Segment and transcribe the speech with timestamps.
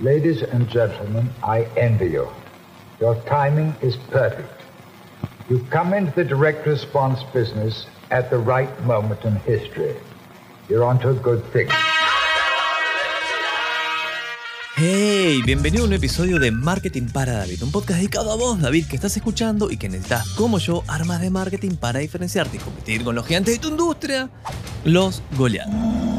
[0.00, 2.28] Ladies and gentlemen, I envy you.
[3.00, 4.62] Your timing is perfect.
[5.50, 9.96] You come into the direct response business at the right moment in history.
[10.68, 11.68] You're onto a good thing.
[14.76, 18.86] Hey, bienvenido a un episodio de Marketing para David, un podcast dedicado a vos, David,
[18.86, 23.02] que estás escuchando y que necesitas, como yo, armas de marketing para diferenciarte y competir
[23.02, 24.30] con los gigantes de tu industria,
[24.84, 26.17] los goleados.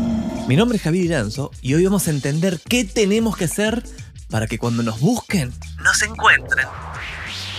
[0.50, 3.84] Mi nombre es Javier Iranzo y hoy vamos a entender qué tenemos que hacer
[4.32, 5.54] para que cuando nos busquen,
[5.84, 6.66] nos encuentren.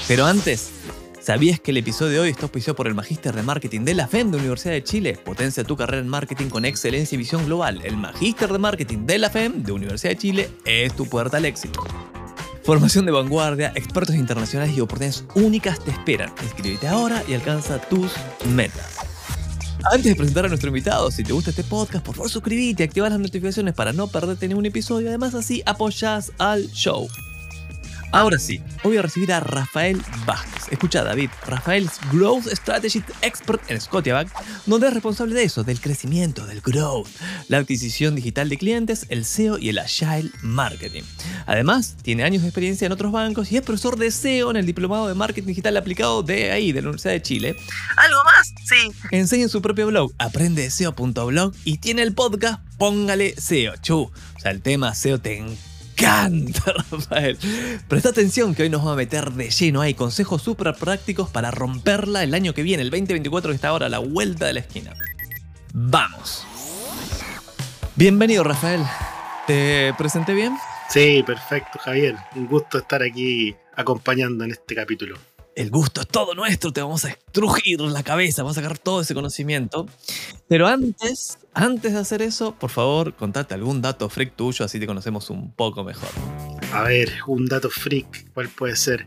[0.08, 0.72] Pero antes,
[1.20, 4.08] ¿Sabías que el episodio de hoy está auspiciado por el Magíster de Marketing de la
[4.08, 5.20] FEM de Universidad de Chile?
[5.24, 7.80] Potencia tu carrera en marketing con excelencia y visión global.
[7.84, 11.44] El Magíster de Marketing de la FEM de Universidad de Chile es tu puerta al
[11.44, 11.84] éxito.
[12.64, 16.32] Formación de vanguardia, expertos internacionales y oportunidades únicas te esperan.
[16.42, 18.10] Inscríbete ahora y alcanza tus
[18.48, 19.09] metas.
[19.84, 22.86] Antes de presentar a nuestro invitado, si te gusta este podcast, por favor suscríbete y
[22.86, 25.08] activa las notificaciones para no perderte ningún episodio.
[25.08, 27.08] Además, así apoyas al show.
[28.12, 30.64] Ahora sí, hoy voy a recibir a Rafael Vázquez.
[30.72, 34.28] Escucha, David, Rafael es Growth Strategy Expert en Scotiabank,
[34.66, 37.06] donde es responsable de eso, del crecimiento, del growth,
[37.46, 41.02] la adquisición digital de clientes, el SEO y el Agile Marketing.
[41.46, 44.66] Además, tiene años de experiencia en otros bancos y es profesor de SEO en el
[44.66, 47.56] Diplomado de Marketing Digital aplicado de ahí, de la Universidad de Chile.
[47.96, 48.52] ¿Algo más?
[48.64, 49.06] Sí.
[49.12, 53.76] Enseña en su propio blog, aprendeseo.blog y tiene el podcast Póngale SEO.
[53.76, 55.69] Chu, o sea, el tema SEO te encanta,
[56.90, 57.38] Rafael.
[57.88, 59.82] Presta atención que hoy nos vamos a meter de lleno.
[59.82, 63.86] Hay consejos súper prácticos para romperla el año que viene, el 2024 que está ahora
[63.86, 64.94] a la vuelta de la esquina.
[65.74, 66.46] Vamos.
[67.96, 68.80] Bienvenido, Rafael.
[69.46, 70.56] ¿Te presenté bien?
[70.88, 72.16] Sí, perfecto, Javier.
[72.34, 75.18] Un gusto estar aquí acompañando en este capítulo
[75.60, 79.02] el gusto es todo nuestro, te vamos a estrujir la cabeza, vamos a sacar todo
[79.02, 79.86] ese conocimiento.
[80.48, 84.86] Pero antes, antes de hacer eso, por favor, contate algún dato freak tuyo, así te
[84.86, 86.08] conocemos un poco mejor.
[86.72, 89.06] A ver, un dato freak, ¿cuál puede ser?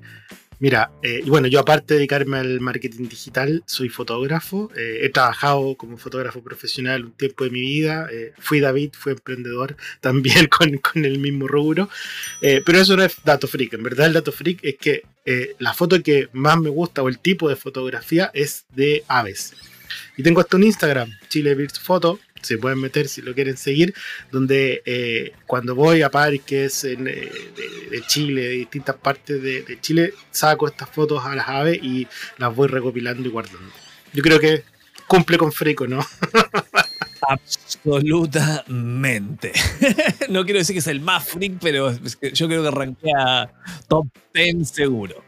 [0.64, 4.72] Mira, eh, bueno, yo aparte de dedicarme al marketing digital, soy fotógrafo.
[4.78, 8.08] Eh, he trabajado como fotógrafo profesional un tiempo de mi vida.
[8.10, 11.90] Eh, fui David, fui emprendedor también con, con el mismo rubro.
[12.40, 13.74] pero eso no es dato freak.
[13.74, 15.04] En verdad, el dato freak es que
[15.60, 19.54] la foto que más me gusta o el tipo de fotografía es de aves.
[20.16, 23.94] Y tengo hasta un Instagram, Chile Photo, se pueden meter si lo quieren seguir,
[24.32, 27.32] donde eh, cuando voy a parques en, eh,
[27.90, 32.56] de, Chile, de distintas partes de, Chile, saco estas fotos a las aves y las
[32.56, 33.72] voy recopilando y guardando.
[34.14, 34.64] Yo creo que
[35.08, 36.00] cumple con Freco, ¿no?
[37.28, 39.54] Absolutamente.
[40.30, 41.94] no quiero decir que es el más freak, pero
[42.34, 43.50] yo creo que arranquea
[43.88, 45.24] top 10 seguro.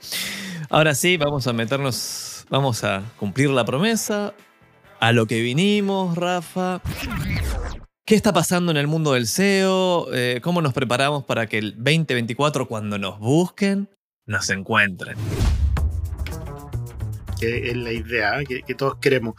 [0.69, 4.33] Ahora sí, vamos a meternos, vamos a cumplir la promesa
[4.99, 6.81] a lo que vinimos, Rafa.
[8.05, 10.13] ¿Qué está pasando en el mundo del SEO?
[10.13, 13.89] Eh, ¿Cómo nos preparamos para que el 2024, cuando nos busquen,
[14.25, 15.17] nos encuentren?
[17.41, 18.45] Es la idea ¿eh?
[18.45, 19.35] que, todos queremos.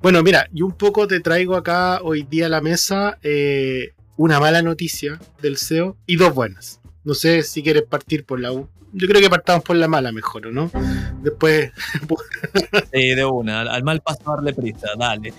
[0.00, 4.38] Bueno, mira, yo un poco te traigo acá hoy día a la mesa eh, una
[4.38, 6.80] mala noticia del SEO y dos buenas.
[7.04, 8.50] No sé si quieres partir por la,
[8.92, 10.70] yo creo que partamos por la mala mejor, ¿no?
[11.22, 11.70] Después.
[12.92, 15.32] sí, de una, al mal paso darle prisa, dale.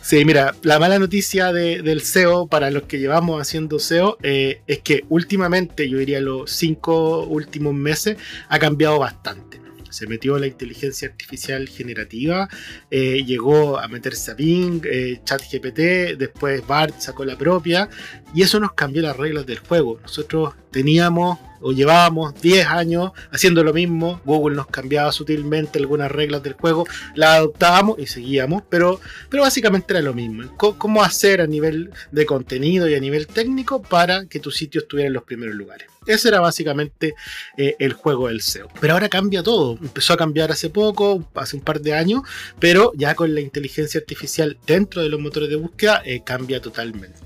[0.00, 4.80] Sí, mira, la mala noticia del SEO para los que llevamos haciendo SEO eh, es
[4.80, 8.18] que últimamente, yo diría los cinco últimos meses,
[8.48, 12.48] ha cambiado bastante se metió la inteligencia artificial generativa,
[12.90, 17.88] eh, llegó a meterse a Bing, eh, ChatGPT, después BART sacó la propia,
[18.34, 20.00] y eso nos cambió las reglas del juego.
[20.00, 26.42] Nosotros teníamos o llevábamos 10 años haciendo lo mismo, Google nos cambiaba sutilmente algunas reglas
[26.42, 30.56] del juego, las adoptábamos y seguíamos, pero, pero básicamente era lo mismo.
[30.56, 35.08] ¿Cómo hacer a nivel de contenido y a nivel técnico para que tu sitio estuviera
[35.08, 35.88] en los primeros lugares?
[36.06, 37.14] Ese era básicamente
[37.56, 38.68] eh, el juego del SEO.
[38.80, 39.78] Pero ahora cambia todo.
[39.80, 42.22] Empezó a cambiar hace poco, hace un par de años,
[42.58, 47.20] pero ya con la inteligencia artificial dentro de los motores de búsqueda eh, cambia totalmente.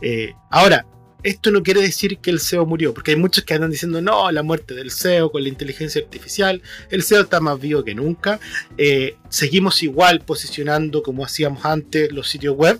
[0.00, 0.86] Eh, ahora,
[1.22, 4.30] esto no quiere decir que el SEO murió, porque hay muchos que andan diciendo, no,
[4.30, 8.38] la muerte del SEO con la inteligencia artificial, el SEO está más vivo que nunca,
[8.76, 12.78] eh, seguimos igual posicionando como hacíamos antes los sitios web,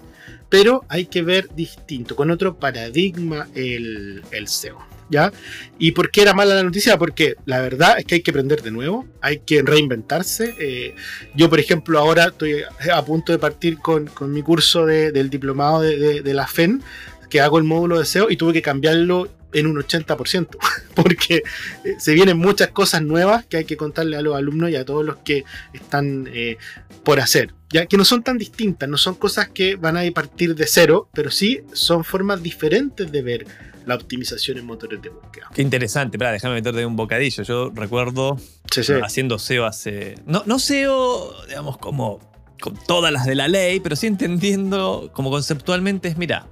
[0.48, 4.86] pero hay que ver distinto, con otro paradigma el, SEO.
[5.10, 5.32] ¿Ya?
[5.78, 6.98] ¿Y por qué era mala la noticia?
[6.98, 10.54] Porque la verdad es que hay que aprender de nuevo, hay que reinventarse.
[10.60, 10.94] Eh,
[11.34, 12.56] yo, por ejemplo, ahora estoy
[12.92, 16.82] a punto de partir con, mi curso del diplomado de, de la FEN,
[17.28, 20.48] que hago el módulo de SEO y tuve que cambiarlo en un 80%,
[20.94, 21.36] porque
[21.84, 24.84] eh, se vienen muchas cosas nuevas que hay que contarle a los alumnos y a
[24.84, 26.58] todos los que están eh,
[27.02, 30.54] por hacer, ya que no son tan distintas, no son cosas que van a partir
[30.54, 33.46] de cero, pero sí son formas diferentes de ver
[33.86, 35.48] la optimización en motores de búsqueda.
[35.54, 37.42] Qué interesante, espera, déjame meterte un bocadillo.
[37.42, 38.36] Yo recuerdo
[38.70, 38.92] Sí, sí.
[39.02, 40.16] haciendo SEO hace.
[40.26, 42.20] No, no SEO, digamos, como
[42.60, 46.46] con todas las de la ley, pero sí entendiendo como conceptualmente es, mira,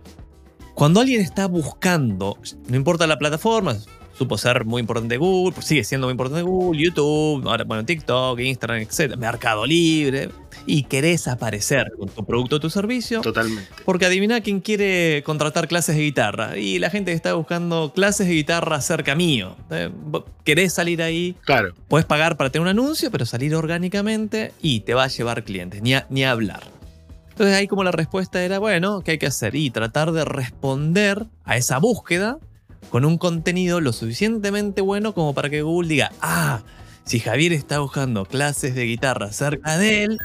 [0.77, 2.37] cuando alguien está buscando,
[2.69, 3.75] no importa la plataforma,
[4.17, 8.39] supo ser muy importante Google, pues sigue siendo muy importante Google, YouTube, ahora bueno, TikTok,
[8.41, 10.29] Instagram, etc., Mercado Libre,
[10.67, 13.69] y querés aparecer con tu producto o tu servicio, Totalmente.
[13.87, 16.59] porque adivina quién quiere contratar clases de guitarra.
[16.59, 19.57] Y la gente que está buscando clases de guitarra cerca mío.
[19.71, 19.91] Eh,
[20.45, 21.73] Querés salir ahí, Claro.
[21.89, 25.81] puedes pagar para tener un anuncio, pero salir orgánicamente y te va a llevar clientes,
[25.83, 26.76] ni a, ni a hablar.
[27.37, 29.55] Entonces ahí como la respuesta era, bueno, ¿qué hay que hacer?
[29.57, 32.39] Y tratar de responder a esa búsqueda
[32.89, 36.63] con un contenido lo suficientemente bueno como para que Google diga, ah,
[37.05, 40.19] si Javier está buscando clases de guitarra cerca de él,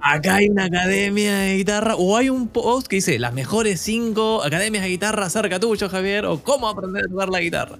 [0.00, 4.42] acá hay una academia de guitarra, o hay un post que dice, las mejores cinco
[4.42, 7.78] academias de guitarra cerca tuyo, Javier, o cómo aprender a tocar la guitarra.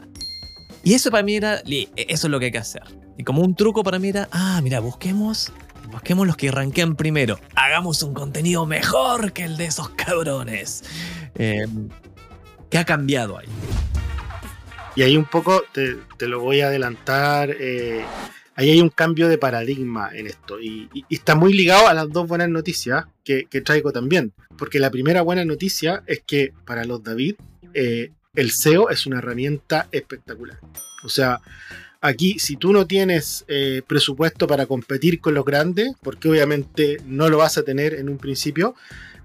[0.82, 2.82] Y eso para mí era, li- eso es lo que hay que hacer.
[3.16, 5.52] Y como un truco para mí era, ah, mira, busquemos,
[5.94, 7.38] busquemos los que ranquean primero.
[7.54, 10.82] Hagamos un contenido mejor que el de esos cabrones.
[11.36, 11.66] Eh,
[12.68, 13.46] ¿Qué ha cambiado ahí?
[14.96, 17.50] Y ahí un poco te, te lo voy a adelantar.
[17.58, 18.04] eh,
[18.56, 20.60] ahí hay un cambio de paradigma en esto.
[20.60, 24.32] Y está muy ligado a las dos buenas noticias que, que traigo también.
[24.58, 27.36] Porque la primera buena noticia es que para los David,
[27.72, 30.58] eh, el SEO es una herramienta espectacular.
[31.04, 31.40] O sea,
[32.04, 37.30] aquí si tú no tienes eh, presupuesto para competir con los grandes, porque obviamente no
[37.30, 38.74] lo vas a tener en un principio,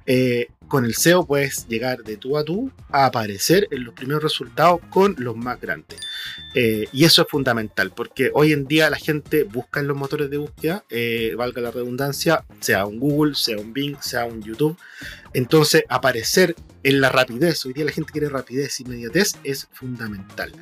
[0.05, 4.23] eh, con el SEO puedes llegar de tú a tú a aparecer en los primeros
[4.23, 5.99] resultados con los más grandes.
[6.55, 10.29] Eh, y eso es fundamental, porque hoy en día la gente busca en los motores
[10.29, 10.85] de búsqueda,
[11.35, 14.77] valga la redundancia, sea un Google, sea un Bing, sea un YouTube.
[15.33, 20.53] Entonces, aparecer en la rapidez, hoy día la gente quiere rapidez, inmediatez, es fundamental.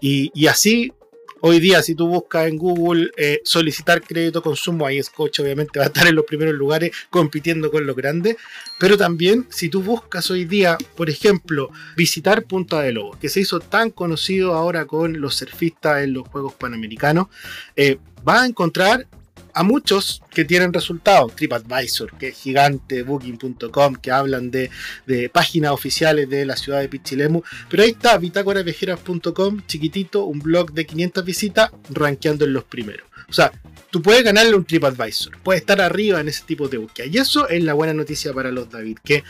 [0.00, 0.92] Y así,
[1.40, 5.86] hoy día, si tú buscas en Google eh, solicitar crédito consumo, ahí Scotch obviamente va
[5.86, 8.36] a estar en los primeros lugares compitiendo con los grandes.
[8.78, 13.40] Pero también, si tú buscas hoy día, por ejemplo, visitar Punta de Lobos, que se
[13.40, 17.28] hizo tan conocido ahora con los surfistas en los Juegos Panamericanos,
[17.76, 19.06] eh, vas a encontrar
[19.54, 21.34] a muchos que tienen resultados.
[21.34, 24.70] TripAdvisor, que es gigante, Booking.com, que hablan de,
[25.06, 27.42] de páginas oficiales de la ciudad de Pichilemu.
[27.68, 33.06] Pero ahí está, bitácoraviajeras.com, chiquitito, un blog de 500 visitas, rankeando en los primeros.
[33.28, 33.52] O sea,
[33.90, 37.06] tú puedes ganarle un TripAdvisor, puedes estar arriba en ese tipo de búsqueda.
[37.06, 39.22] Y eso es la buena noticia para los David, que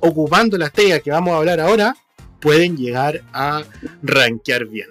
[0.00, 1.96] ocupando la estrella que vamos a hablar ahora,
[2.40, 3.64] pueden llegar a
[4.02, 4.88] rankear bien.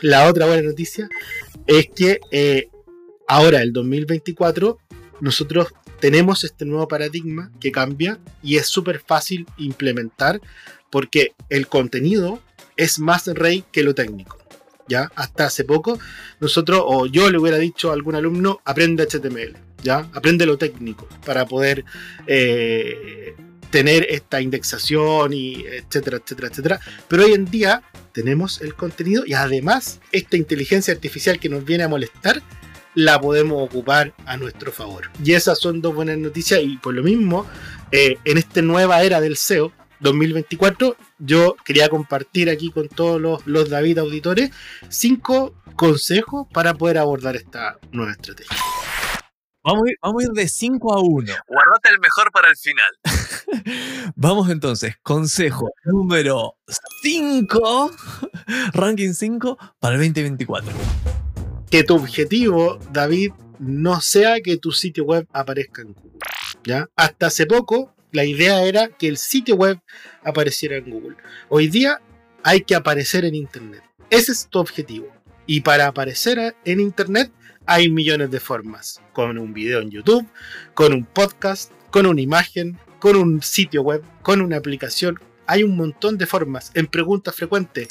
[0.00, 1.08] La otra buena noticia
[1.66, 2.68] es que eh,
[3.32, 4.78] ahora, el 2024,
[5.20, 5.68] nosotros
[6.00, 10.40] tenemos este nuevo paradigma que cambia y es súper fácil implementar
[10.90, 12.42] porque el contenido
[12.76, 14.38] es más rey que lo técnico.
[14.88, 15.10] ¿ya?
[15.14, 15.98] Hasta hace poco,
[16.40, 20.10] nosotros, o yo le hubiera dicho a algún alumno, aprende HTML, ¿ya?
[20.12, 21.84] Aprende lo técnico para poder
[22.26, 23.34] eh,
[23.70, 26.80] tener esta indexación y etcétera, etcétera, etcétera.
[27.08, 27.82] Pero hoy en día
[28.12, 32.42] tenemos el contenido y además esta inteligencia artificial que nos viene a molestar
[32.94, 35.10] la podemos ocupar a nuestro favor.
[35.24, 37.46] Y esas son dos buenas noticias y por lo mismo,
[37.90, 43.46] eh, en esta nueva era del SEO 2024, yo quería compartir aquí con todos los,
[43.46, 44.50] los David auditores
[44.88, 48.56] cinco consejos para poder abordar esta nueva estrategia.
[49.64, 51.32] Vamos a ir, vamos a ir de 5 a 1.
[51.46, 54.12] Guardate el mejor para el final.
[54.16, 56.56] vamos entonces, consejo número
[57.02, 57.90] 5,
[58.72, 61.21] ranking 5 para el 2024.
[61.72, 66.18] Que tu objetivo, David, no sea que tu sitio web aparezca en Google.
[66.64, 66.90] ¿ya?
[66.96, 69.80] Hasta hace poco, la idea era que el sitio web
[70.22, 71.16] apareciera en Google.
[71.48, 72.02] Hoy día
[72.44, 73.82] hay que aparecer en Internet.
[74.10, 75.08] Ese es tu objetivo.
[75.46, 77.32] Y para aparecer en Internet
[77.64, 79.00] hay millones de formas.
[79.14, 80.28] Con un video en YouTube,
[80.74, 85.18] con un podcast, con una imagen, con un sitio web, con una aplicación.
[85.46, 87.88] Hay un montón de formas en preguntas frecuentes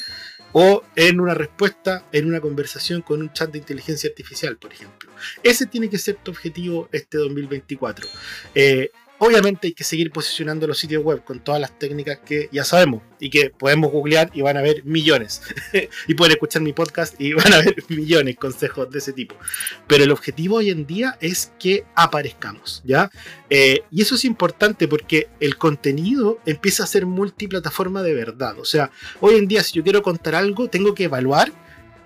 [0.52, 5.10] o en una respuesta en una conversación con un chat de inteligencia artificial, por ejemplo.
[5.42, 8.06] Ese tiene que ser tu objetivo este 2024.
[8.54, 8.90] Eh,
[9.24, 13.02] obviamente hay que seguir posicionando los sitios web con todas las técnicas que ya sabemos
[13.20, 15.42] y que podemos googlear y van a ver millones.
[16.08, 19.36] y pueden escuchar mi podcast y van a ver millones de consejos de ese tipo.
[19.86, 23.12] Pero el objetivo hoy en día es que aparezcamos, ¿ya?
[23.48, 28.58] Eh, y eso es importante porque el contenido empieza a ser multiplataforma de verdad.
[28.58, 31.52] O sea, hoy en día si yo quiero contar algo, tengo que evaluar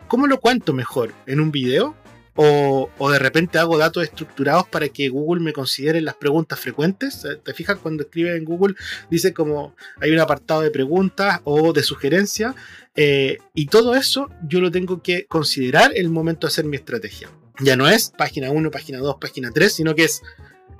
[0.06, 1.96] cómo lo cuento mejor, en un video,
[2.36, 7.26] O, de repente hago datos estructurados para que Google me considere las preguntas frecuentes.
[7.42, 8.74] ¿Te fijas cuando escribe en Google?
[9.10, 12.54] Dice como hay un apartado de preguntas o de sugerencias.
[12.94, 17.30] Eh, y todo eso yo lo tengo que considerar el momento de hacer mi estrategia.
[17.60, 20.22] Ya no es página 1, página 2, página 3, sino que es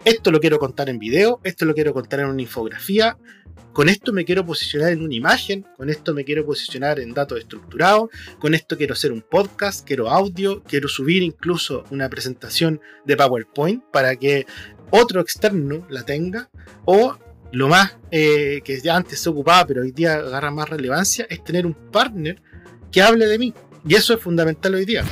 [0.05, 3.17] esto lo quiero contar en video, esto lo quiero contar en una infografía,
[3.73, 7.39] con esto me quiero posicionar en una imagen, con esto me quiero posicionar en datos
[7.39, 13.17] estructurados, con esto quiero hacer un podcast, quiero audio, quiero subir incluso una presentación de
[13.19, 14.47] PowerPoint para que
[14.91, 16.49] otro externo la tenga,
[16.87, 17.19] o
[17.53, 21.45] lo más eh, que ya antes se ocupaba, pero hoy día agarra más relevancia, es
[21.45, 22.41] tener un partner
[22.91, 23.55] que hable de mí.
[23.87, 25.05] Y eso es fundamental hoy día.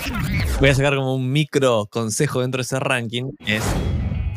[0.59, 3.33] Voy a sacar como un micro consejo dentro de ese ranking.
[3.47, 3.63] Es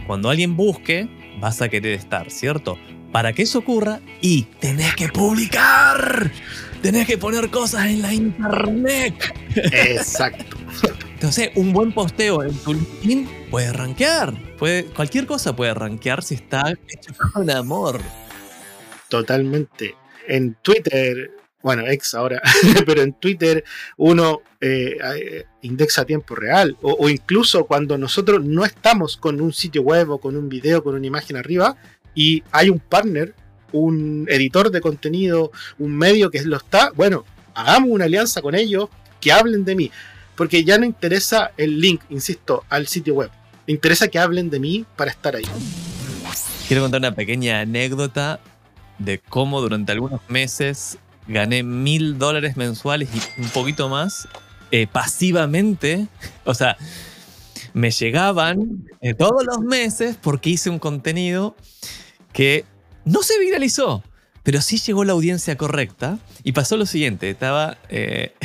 [0.07, 1.07] cuando alguien busque,
[1.39, 2.77] vas a querer estar, ¿cierto?
[3.11, 6.31] Para que eso ocurra y tenés que publicar.
[6.81, 9.15] Tenés que poner cosas en la internet.
[9.55, 10.57] Exacto.
[11.13, 14.33] Entonces, un buen posteo en tu LinkedIn puede rankear.
[14.57, 17.99] Puede, cualquier cosa puede rankear si está hecho con amor.
[19.09, 19.95] Totalmente.
[20.27, 22.41] En Twitter, bueno, ex ahora,
[22.85, 23.63] pero en Twitter
[23.97, 26.77] uno eh, indexa a tiempo real.
[26.81, 30.95] o, incluso cuando nosotros no estamos con un sitio web o con un video, con
[30.95, 31.75] una imagen arriba,
[32.15, 33.35] y hay un partner,
[33.71, 38.89] un editor de contenido, un medio que lo está, bueno, hagamos una alianza con ellos,
[39.19, 39.91] que hablen de mí,
[40.35, 43.31] porque ya no interesa el link, insisto, al sitio web,
[43.65, 45.45] interesa que hablen de mí para estar ahí.
[46.67, 48.39] Quiero contar una pequeña anécdota
[48.99, 50.97] de cómo durante algunos meses
[51.27, 54.27] gané mil dólares mensuales y un poquito más
[54.71, 56.07] eh, pasivamente.
[56.43, 56.77] O sea,
[57.73, 61.55] me llegaban eh, todos los meses porque hice un contenido
[62.33, 62.65] que
[63.05, 64.03] no se viralizó,
[64.43, 67.77] pero sí llegó la audiencia correcta y pasó lo siguiente, estaba...
[67.89, 68.33] Eh,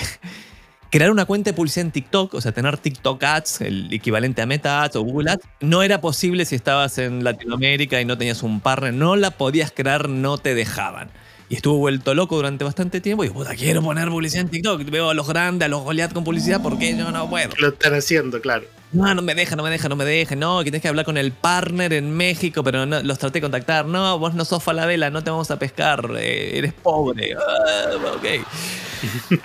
[0.92, 4.46] crear una cuenta de publicidad en TikTok, o sea, tener TikTok Ads, el equivalente a
[4.46, 8.42] Meta Ads o Google Ads, no era posible si estabas en Latinoamérica y no tenías
[8.42, 11.10] un partner, no la podías crear, no te dejaban.
[11.52, 14.84] Y estuvo vuelto loco durante bastante tiempo y digo, puta, quiero poner publicidad en TikTok.
[14.84, 17.50] Veo a los grandes, a los Goliath con publicidad, ¿por qué yo no puedo?
[17.58, 20.58] Lo están haciendo, claro no, no me deja, no me deja, no me deja, no,
[20.58, 23.86] que tienes que hablar con el partner en México, pero no, los traté de contactar,
[23.86, 27.34] no, vos no sos Falabella, no te vamos a pescar, eh, eres pobre.
[27.34, 28.24] Ah, ok.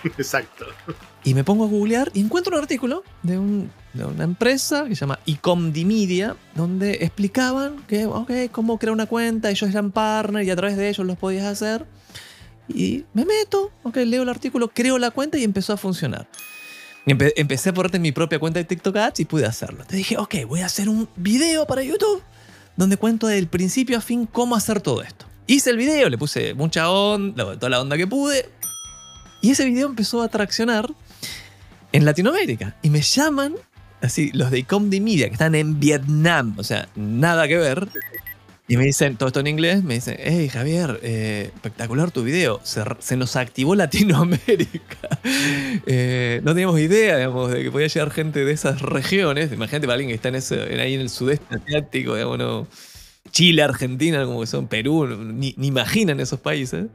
[0.17, 0.65] Exacto.
[1.23, 3.37] Y me pongo a googlear y encuentro un artículo de,
[4.05, 9.69] una empresa que se llama Ecomdimedia, donde explicaban que, ok, cómo crear una cuenta, ellos
[9.69, 11.85] eran partner y a través de ellos los podías hacer.
[12.67, 16.27] Y me meto, ok, leo el artículo, creo la cuenta y empezó a funcionar
[17.07, 19.85] empecé a ponerte mi propia cuenta de TikTok Ads y pude hacerlo.
[19.85, 22.21] Te dije, ok, voy a hacer un video para YouTube
[22.75, 25.25] donde cuento del principio a fin cómo hacer todo esto.
[25.47, 28.49] Hice el video, le puse mucha onda, toda la onda que pude.
[29.41, 30.93] Y ese video empezó a traccionar
[31.93, 32.75] en Latinoamérica.
[32.81, 33.55] Y me llaman,
[34.01, 36.55] así, los de Ecomdi Media, que están en Vietnam.
[36.57, 37.87] O sea, nada que ver.
[38.69, 42.59] Y me dicen, todo esto en inglés, me dicen, hey Javier, eh, espectacular tu video,
[42.63, 45.19] se, nos activó Latinoamérica.
[45.85, 49.51] Eh, no teníamos idea, digamos, de que podía llegar gente de esas regiones.
[49.51, 52.67] Imagínate para alguien que está en ahí en el sudeste asiático, digamos,
[53.31, 56.85] Chile, Argentina, como que son Perú, ni, ni imaginan esos países.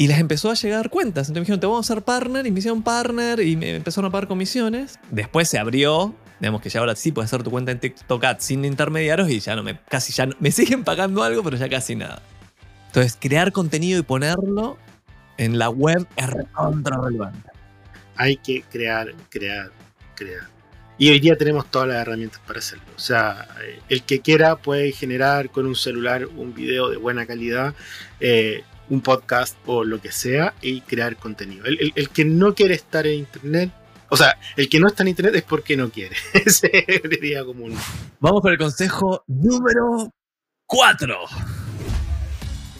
[0.00, 1.28] Y les empezó a llegar cuentas.
[1.28, 4.08] Entonces me dijeron, te vamos a hacer partner, y me hicieron partner, y me empezaron
[4.08, 4.98] a pagar comisiones.
[5.10, 8.42] Después se abrió Digamos que ya ahora sí puedes hacer tu cuenta en TikTok Ads
[8.42, 11.94] sin intermediarios y ya no me, casi ya me siguen pagando algo, pero ya casi
[11.94, 12.22] nada.
[12.86, 14.78] Entonces, crear contenido y ponerlo
[15.36, 17.50] en la web es recontra relevante.
[18.16, 19.70] Hay que crear, crear,
[20.14, 20.48] crear.
[20.96, 22.84] Y hoy día tenemos todas las herramientas para hacerlo.
[22.96, 27.26] O sea, eh, el que quiera puede generar con un celular un video de buena
[27.26, 27.74] calidad,
[28.18, 31.64] eh, un podcast o lo que sea, y crear contenido.
[31.64, 33.70] el, que no quiere estar en internet
[34.10, 36.16] o sea, el que no está en internet es porque no quiere.
[36.34, 37.76] Ese sería común.
[38.18, 40.12] Vamos con el consejo número
[40.66, 41.16] 4.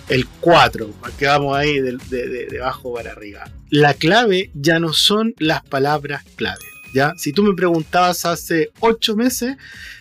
[0.08, 3.48] El 4, que vamos ahí de, de, abajo para arriba.
[3.70, 6.64] La clave ya no son las palabras clave.
[6.92, 7.14] ¿ya?
[7.16, 9.56] Si tú me preguntabas hace 8 meses,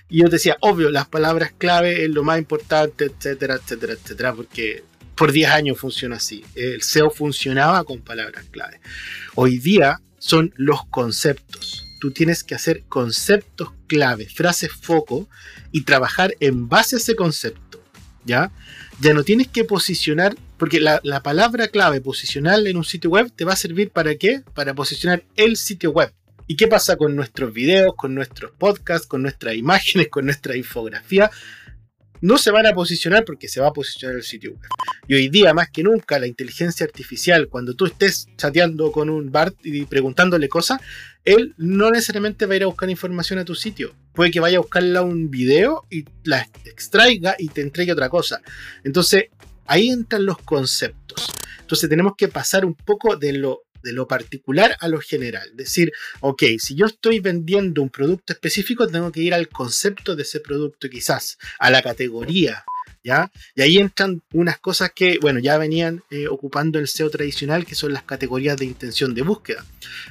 [0.09, 4.33] y yo te decía, obvio, las palabras clave es lo más importante, etcétera, etcétera, etcétera,
[4.33, 4.83] porque
[5.19, 6.45] por 10 años funciona así.
[6.55, 8.79] El SEO funcionaba con palabras clave.
[9.35, 11.85] Hoy día son los conceptos.
[11.99, 15.27] Tú tienes que hacer conceptos clave, frases foco
[15.73, 17.83] y trabajar en base a ese concepto.
[18.23, 18.53] ¿Ya?
[19.01, 23.43] Ya no tienes que posicionar, porque la, palabra clave posicionar en un sitio web te
[23.43, 24.41] va a servir para qué?
[24.53, 26.13] Para posicionar el sitio web.
[26.47, 31.29] ¿Y qué pasa con nuestros videos, con nuestros podcasts, con nuestras imágenes, con nuestra infografía?
[32.21, 34.69] No se van a posicionar porque se va a posicionar el sitio web.
[35.07, 39.31] Y hoy día, más que nunca, la inteligencia artificial, cuando tú estés chateando con un
[39.31, 40.79] BART y preguntándole cosas,
[41.25, 43.93] él no necesariamente va a ir a buscar información a tu sitio.
[44.13, 48.41] Puede que vaya a buscarla un video y la extraiga y te entregue otra cosa.
[48.83, 49.25] Entonces,
[49.65, 51.27] ahí entran los conceptos.
[51.61, 55.49] Entonces, tenemos que pasar un poco de lo de lo particular a lo general.
[55.55, 60.23] Decir, ok, si yo estoy vendiendo un producto específico, tengo que ir al concepto de
[60.23, 62.63] ese producto, quizás, a la categoría.
[63.01, 63.31] ¿Ya?
[63.55, 67.73] Y ahí entran unas cosas que, bueno, ya venían eh, ocupando el SEO tradicional, que
[67.73, 69.65] son las categorías de intención de búsqueda.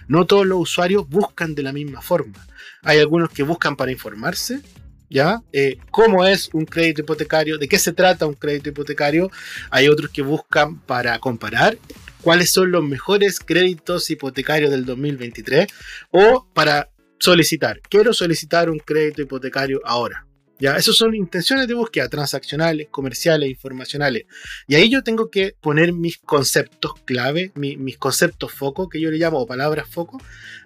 [0.08, 2.46] No todos los usuarios buscan de la misma forma.
[2.82, 4.62] Hay algunos que buscan para informarse,
[5.10, 5.42] ¿ya?
[5.52, 7.58] Eh, ¿Cómo es un crédito hipotecario?
[7.58, 9.30] ¿De qué se trata un crédito hipotecario?
[9.70, 11.76] Hay otros que buscan para comparar
[12.22, 15.66] cuáles son los mejores créditos hipotecarios del 2023
[16.10, 17.80] o para solicitar.
[17.88, 20.25] Quiero solicitar un crédito hipotecario ahora.
[20.60, 24.25] Ya, esas son intenciones de búsqueda transaccionales, comerciales, informacionales.
[24.66, 29.18] Y ahí yo tengo que poner mis conceptos clave, mis conceptos foco, que yo le
[29.18, 30.20] llamo, palabras foco,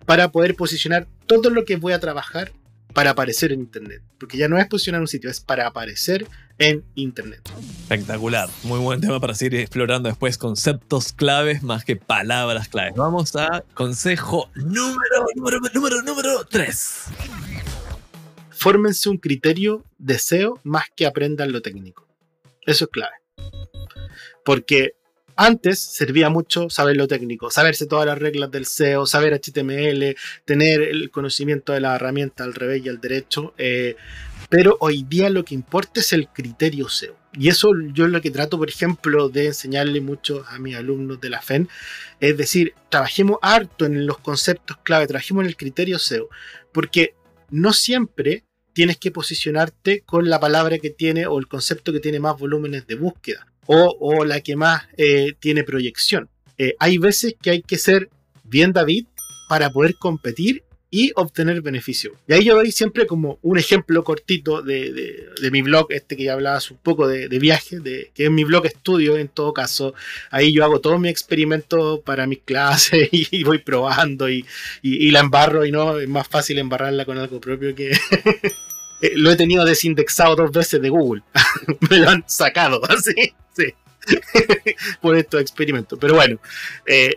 [0.07, 2.53] para poder posicionar todo lo que voy a trabajar
[2.93, 4.03] para aparecer en Internet.
[4.19, 6.27] Porque ya no es posicionar un sitio, es para aparecer
[6.59, 7.41] en Internet.
[7.83, 8.49] Espectacular.
[8.63, 12.95] Muy buen tema para seguir explorando después conceptos claves más que palabras claves.
[12.97, 17.05] Vamos a consejo número, número, número, número 3.
[18.51, 22.07] Fórmense un criterio de SEO más que aprendan lo técnico.
[22.65, 23.17] Eso es clave.
[24.45, 24.95] Porque
[25.45, 30.83] antes servía mucho saber lo técnico, saberse todas las reglas del SEO, saber HTML, tener
[30.83, 33.97] el conocimiento de la herramienta al revés y al derecho, eh,
[34.49, 37.17] pero hoy día lo que importa es el criterio SEO.
[37.33, 41.31] Y eso yo lo que trato, por ejemplo, de enseñarle mucho a mis alumnos de
[41.31, 41.69] la FEN,
[42.21, 46.29] es decir, trabajemos harto en los conceptos clave, trabajemos en el criterio SEO,
[46.73, 47.15] porque
[47.51, 48.45] no siempre
[48.75, 52.87] tienes que posicionarte con la palabra que tiene o el concepto que tiene más volúmenes
[52.87, 56.29] de búsqueda o, la que más eh, tiene proyección.
[56.59, 58.11] Eh, hay veces que hay que ser
[58.45, 59.07] bien David
[59.49, 60.65] para poder competir
[60.95, 62.13] y obtener beneficio.
[62.29, 66.35] Y ahí yo doy siempre como un ejemplo cortito de, mi blog, este que ya
[66.35, 69.95] hablabas un poco de, viaje, de, que es mi blog estudio en todo caso.
[70.31, 74.45] Ahí yo hago todo mi experimento para mis clases y, voy probando y,
[74.83, 77.97] y, la embarro y no, es más fácil embarrarla con algo propio que...
[79.03, 81.23] Eh, lo he tenido desindexado dos veces de Google.
[81.91, 83.35] Me lo han sacado así.
[83.55, 83.75] Sí.
[85.01, 85.99] por estos experimentos.
[86.01, 86.39] Pero bueno,
[86.87, 87.15] eh,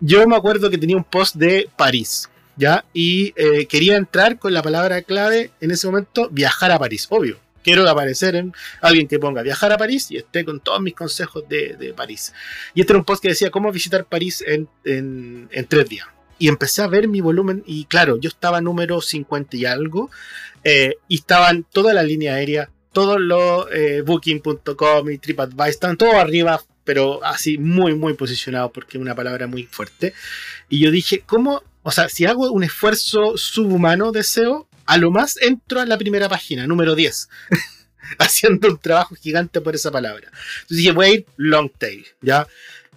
[0.00, 2.84] yo me acuerdo que tenía un post de París, ¿ya?
[2.92, 7.38] Y eh, quería entrar con la palabra clave en ese momento, viajar a París, obvio.
[7.62, 11.44] Quiero aparecer en alguien que ponga viajar a París y esté con todos mis consejos
[11.48, 12.34] de, París.
[12.74, 14.68] Y este era un post que decía cómo visitar París en,
[15.66, 16.06] tres días
[16.38, 20.10] y empecé a ver mi volumen y claro, yo estaba número 50 y algo
[20.64, 26.14] eh, y estaban toda la línea aérea, todos los eh, booking.com y TripAdvisor, estaban todos
[26.14, 30.14] arriba, pero así muy, muy posicionados porque es una palabra muy fuerte.
[30.68, 31.62] Y yo dije, ¿cómo?
[31.82, 35.98] O sea, si hago un esfuerzo subhumano de SEO, a lo más entro a la
[35.98, 37.28] primera página, número 10.
[38.18, 40.26] haciendo un trabajo gigante por esa palabra.
[40.26, 42.46] Entonces dije, voy a ir long tail, ¿ya?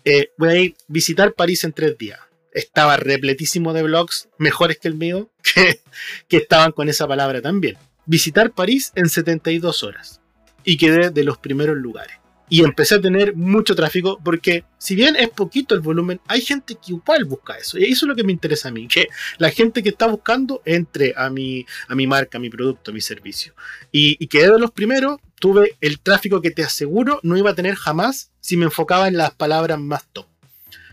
[0.04, 2.20] Eh, voy a ir visitar París en tres días
[2.58, 5.82] estaba repletísimo de blogs mejores que el mío que,
[6.28, 7.78] que estaban con esa palabra también.
[8.06, 10.22] Visitar París en 72 horas
[10.64, 12.16] y quedé de los primeros lugares.
[12.50, 16.76] Y empecé a tener mucho tráfico porque si bien es poquito el volumen, hay gente
[16.76, 17.78] que igual busca eso.
[17.78, 20.62] Y eso es lo que me interesa a mí, que la gente que está buscando
[20.64, 23.54] entre a mi, a mi marca, a mi producto, a mi servicio.
[23.92, 27.56] Y, y quedé de los primeros, tuve el tráfico que te aseguro no iba a
[27.56, 30.28] tener jamás si me enfocaba en las palabras más top.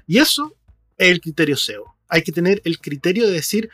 [0.09, 0.57] Y eso
[0.99, 1.97] el criterio SEO.
[2.09, 3.71] Hay que tener el criterio de decir,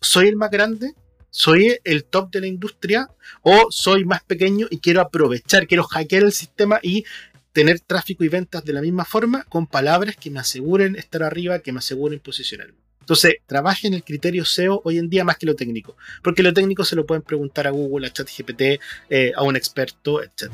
[0.00, 0.94] soy el más grande,
[1.30, 3.08] soy el top de la industria
[3.42, 7.04] o soy más pequeño y quiero aprovechar, quiero hackear el sistema y
[7.52, 11.60] tener tráfico y ventas de la misma forma con palabras que me aseguren estar arriba,
[11.60, 12.78] que me aseguren posicionarme.
[13.00, 16.52] Entonces, trabaje en el criterio SEO hoy en día más que lo técnico, porque lo
[16.52, 18.62] técnico se lo pueden preguntar a Google, a ChatGPT,
[19.08, 20.52] eh, a un experto, etc.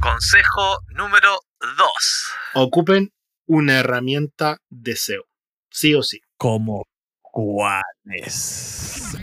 [0.00, 1.88] Consejo número 2.
[2.54, 3.12] Ocupen
[3.46, 5.29] una herramienta de SEO
[5.70, 6.20] sí o sí.
[6.36, 6.86] ¿Como
[7.22, 9.16] cuáles?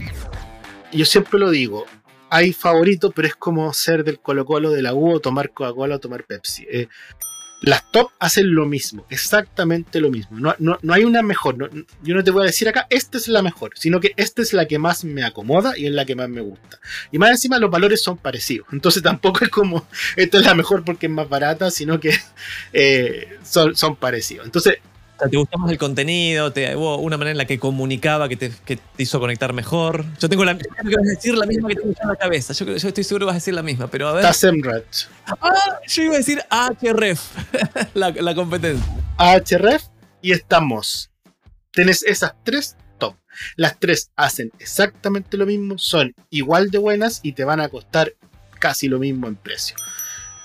[0.91, 1.85] Yo siempre lo digo,
[2.29, 5.95] hay favoritos, pero es como ser del Colo Colo de la U o tomar Coca-Cola
[5.95, 6.65] o tomar Pepsi.
[6.69, 6.87] Eh,
[7.61, 10.37] las top hacen lo mismo, exactamente lo mismo.
[10.39, 11.57] No, no, hay una mejor.
[12.03, 14.53] yo no te voy a decir acá, esta es la mejor, sino que esta es
[14.53, 16.79] la que más me acomoda y es la que más me gusta.
[17.11, 18.67] Y más encima los valores son parecidos.
[18.71, 22.13] Entonces tampoco es como, esta es la mejor porque es más barata, sino que
[22.73, 24.45] eh, son, son parecidos.
[24.45, 24.77] Entonces
[25.19, 26.51] sea, ¿te gustó más el contenido?
[26.51, 30.05] ¿Te, ¿Hubo una manera en la que comunicaba que te, que te hizo conectar mejor?
[30.19, 32.15] Yo tengo la yo creo que vas a decir la misma que tengo en la
[32.15, 32.53] cabeza.
[32.53, 34.33] Yo, estoy seguro que vas a decir la misma, pero a ver.
[34.33, 35.05] SEMrush.
[35.25, 37.21] Ah, yo iba a decir HRF,
[37.93, 38.85] la, la competencia.
[39.17, 39.83] Ahref
[40.21, 41.11] y estamos.
[41.71, 43.15] Tenés esas tres top.
[43.55, 48.13] Las tres hacen exactamente lo mismo, son igual de buenas y te van a costar
[48.59, 49.75] casi lo mismo en precio.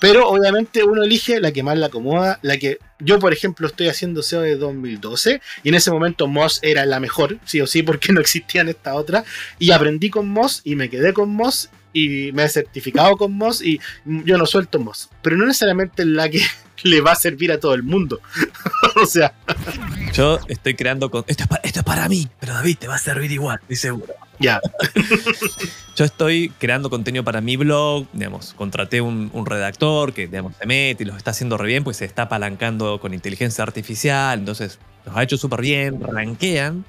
[0.03, 3.87] Pero obviamente uno elige la que más le acomoda, la que yo por ejemplo estoy
[3.87, 7.85] haciendo SEO de 2012 y en ese momento Moz era la mejor, sí o sí,
[7.85, 9.23] porque no existían esta otra
[9.61, 13.63] y aprendí con Moz y me quedé con Moz y me he certificado con Moz
[13.63, 16.43] y yo no suelto Moz, pero no necesariamente la que
[16.83, 18.21] le va a servir a todo el mundo.
[19.01, 19.35] o sea,
[20.13, 21.13] Yo estoy creando.
[21.13, 21.23] Con...
[21.29, 23.77] Esto, es para, esto es para mí, pero David te va a servir igual, estoy
[23.77, 24.15] seguro.
[24.41, 24.61] ya,
[25.95, 28.07] Yo estoy creando contenido para mi blog,
[28.57, 32.07] contraté un, un redactor que, se mete y los está haciendo re bien, pues se
[32.07, 36.85] está apalancando con inteligencia artificial, entonces los ha hecho súper bien, ranquean.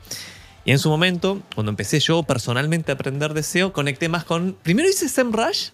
[0.66, 4.58] Y en su momento, cuando empecé yo personalmente a aprender de SEO, conecté más con.
[4.64, 5.72] Primero hice SEMrush,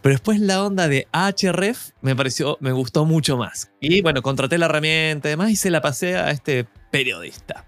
[0.00, 3.70] pero después la onda de Ahref me pareció, me gustó mucho más.
[3.80, 7.66] Y bueno, contraté la herramienta y demás y se la pasé a este periodista.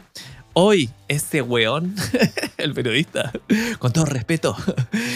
[0.56, 1.96] Hoy, este weón,
[2.58, 3.32] el periodista,
[3.80, 4.56] con todo respeto,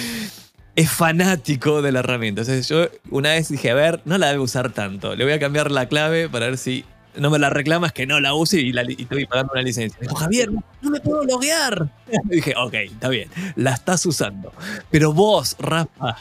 [0.75, 2.41] es fanático de la herramienta.
[2.41, 5.15] Entonces yo una vez dije, a ver, no la debe usar tanto.
[5.15, 6.85] Le voy a cambiar la clave para ver si
[7.17, 10.01] no me la reclamas que no la use y, la, y estoy pagando una licencia.
[10.19, 11.89] Javier, no, me puedo loguear.
[12.25, 14.53] Dije, ok, está bien, la estás usando.
[14.91, 16.17] Pero vos, Rafa,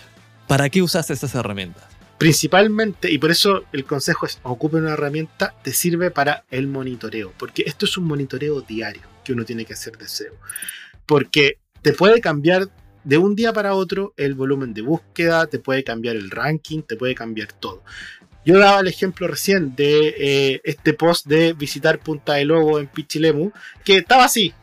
[0.45, 1.96] ¿para qué usas esas herramientas?
[2.17, 7.33] Principalmente, y por eso el consejo es ocupe una herramienta, te sirve para el monitoreo,
[7.37, 10.33] porque esto es un monitoreo diario que uno tiene que hacer de SEO.
[11.05, 12.69] Porque te puede cambiar
[13.03, 16.97] de un día para otro el volumen de búsqueda, te puede cambiar el ranking, te
[16.97, 17.83] puede cambiar todo.
[18.45, 22.87] Yo daba el ejemplo recién de eh, este post de visitar Punta de Lobo en
[22.87, 23.51] Pichilemu,
[23.83, 24.53] que estaba así,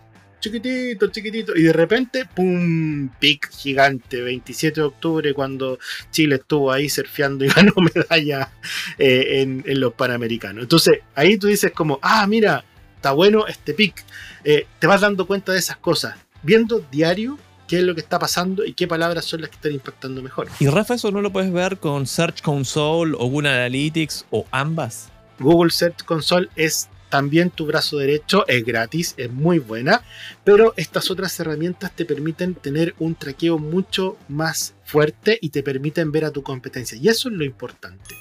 [0.44, 3.08] chiquitito, chiquitito, y de repente, ¡pum!
[3.18, 5.78] Pic gigante, 27 de octubre, cuando
[6.10, 8.52] Chile estuvo ahí surfeando y ganó medalla
[8.98, 10.64] eh, en, en los Panamericanos.
[10.64, 12.62] Entonces, ahí tú dices como, ah, mira,
[12.96, 14.04] está bueno este pic.
[14.44, 18.18] Eh, te vas dando cuenta de esas cosas, viendo diario qué es lo que está
[18.18, 20.48] pasando y qué palabras son las que están impactando mejor.
[20.60, 25.10] Y Rafa, ¿eso no lo puedes ver con Search Console o Google Analytics o ambas?
[25.38, 30.02] Google Search Console es también tu brazo derecho, es gratis, es muy buena,
[30.42, 36.10] pero estas otras herramientas te permiten tener un traqueo mucho más fuerte y te permiten
[36.10, 36.98] ver a tu competencia.
[37.00, 38.16] Y eso es lo importante.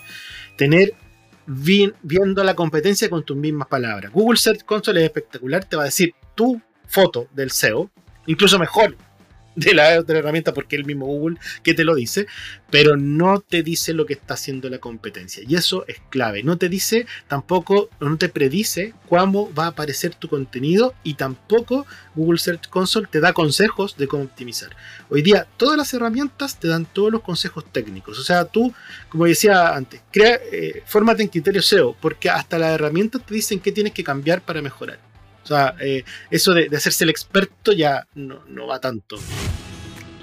[0.60, 0.94] Tener
[1.48, 4.12] vi- viendo la competencia con tus mismas palabras.
[4.14, 7.90] Google Search Console es espectacular, te va a decir tu foto del SEO,
[8.28, 8.96] incluso mejor
[9.56, 12.28] de la otra herramienta porque el mismo Google que te lo dice,
[12.70, 15.44] pero no te dice lo que está haciendo la competencia.
[15.48, 16.44] Y eso es clave.
[16.44, 21.86] No te dice tampoco, no te predice cómo va a aparecer tu contenido y tampoco
[22.16, 24.76] Google Search Console te da consejos de cómo optimizar.
[25.10, 28.20] Hoy día todas las herramientas te dan todos los consejos técnicos.
[28.20, 28.74] O sea, tú,
[29.10, 33.60] como decía antes, crea, eh, fórmate en criterio SEO, porque hasta las herramientas te dicen
[33.60, 35.13] qué tienes que cambiar para mejorar.
[35.44, 39.18] O sea, eh, eso de, de hacerse el experto ya no, no va tanto.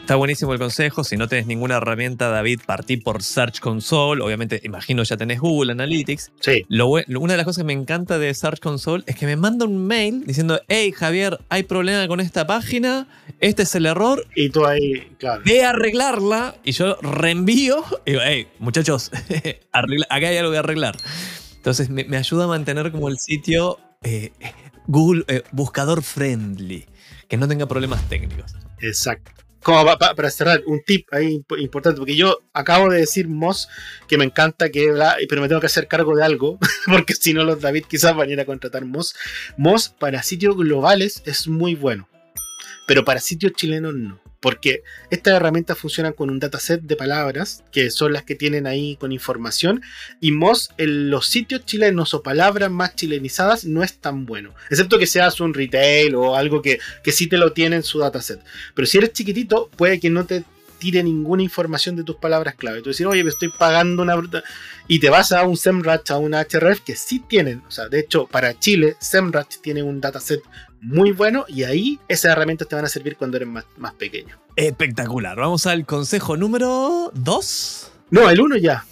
[0.01, 1.05] Está buenísimo el consejo.
[1.05, 4.21] Si no tenés ninguna herramienta, David, partí por Search Console.
[4.25, 6.33] Obviamente, imagino ya tenés Google Analytics.
[6.41, 9.27] Sí, Lo lo- una de las cosas que me encanta de Search Console es que
[9.27, 13.07] me manda un mail diciendo, hey Javier, hay problema con esta página,
[13.39, 15.43] este es el error, y tú ahí, claro.
[15.45, 16.57] ve a arreglarla.
[16.65, 19.13] Y yo reenvío y digo, hey muchachos,
[19.73, 20.97] arregla- acá hay algo que arreglar.
[21.55, 24.33] Entonces me, me ayuda a mantener como el sitio eh,
[24.87, 26.87] Google eh, buscador friendly,
[27.29, 28.55] que no tenga problemas técnicos.
[28.81, 29.31] Exacto.
[29.62, 33.29] Como pa- pa- para cerrar, un tip ahí imp- importante, porque yo acabo de decir
[33.29, 33.69] Moz,
[34.09, 34.90] que me encanta, que
[35.29, 38.31] pero me tengo que hacer cargo de algo, porque si no los David quizás van
[38.31, 39.14] a ir a contratar Moz.
[39.59, 42.09] Moz para sitios globales es muy bueno,
[42.87, 44.20] pero para sitios chilenos no.
[44.40, 48.96] Porque estas herramientas funcionan con un dataset de palabras, que son las que tienen ahí
[48.96, 49.83] con información,
[50.18, 54.55] y Moz en los sitios chilenos o palabras más chilenizadas no es tan bueno.
[54.70, 57.99] Excepto que seas un retail o algo que, que sí te lo tiene en su
[57.99, 58.40] dataset.
[58.75, 60.42] Pero si eres chiquitito, puede que no te
[60.81, 62.83] tire ninguna información de tus palabras clave.
[62.83, 64.42] Tú decir, oye, me estoy pagando una bruta.
[64.88, 67.62] Y te vas a un SEMrush, a una HRF que sí tienen.
[67.68, 70.40] O sea, de hecho, para Chile, SEMrush tiene un dataset
[70.81, 74.38] muy bueno y ahí esas herramientas te van a servir cuando eres más, más pequeño.
[74.57, 75.37] Espectacular.
[75.37, 77.93] Vamos al consejo número 2.
[78.11, 78.85] No, el 1 ya.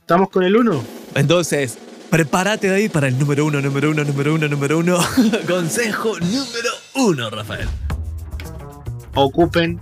[0.00, 0.84] Estamos con el 1.
[1.14, 1.78] Entonces,
[2.10, 4.98] prepárate David para el número uno, número uno, número uno, número uno.
[5.48, 7.68] consejo número uno, Rafael.
[9.14, 9.80] Ocupen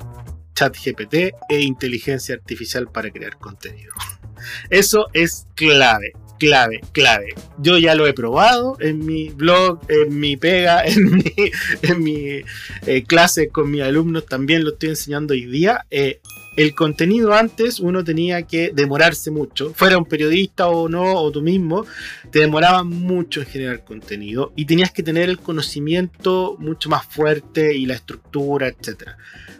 [0.54, 1.14] ChatGPT
[1.48, 3.92] e inteligencia artificial para crear contenido.
[4.70, 6.12] Eso es clave.
[6.38, 7.34] Clave, clave.
[7.58, 11.34] Yo ya lo he probado en mi blog, en mi pega, en mi,
[11.82, 12.42] en mi
[12.86, 15.86] eh, clase con mis alumnos también lo estoy enseñando hoy día.
[15.90, 16.20] Eh,
[16.56, 21.42] el contenido antes uno tenía que demorarse mucho, fuera un periodista o no, o tú
[21.42, 21.84] mismo,
[22.30, 27.76] te demoraba mucho en generar contenido y tenías que tener el conocimiento mucho más fuerte
[27.76, 29.10] y la estructura, etc.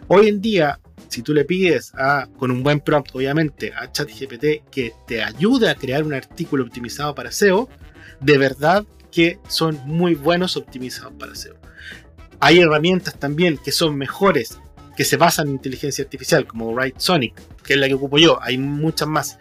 [0.07, 0.79] Hoy en día,
[1.17, 5.67] si tú le pides a, con un buen prompt, obviamente, a ChatGPT que te ayude
[5.67, 7.67] a crear un artículo optimizado para SEO,
[8.19, 11.55] de verdad que son muy buenos optimizados para SEO.
[12.39, 14.59] Hay herramientas también que son mejores
[14.95, 18.39] que se basan en inteligencia artificial, como Write Sonic, que es la que ocupo yo,
[18.39, 19.39] hay muchas más.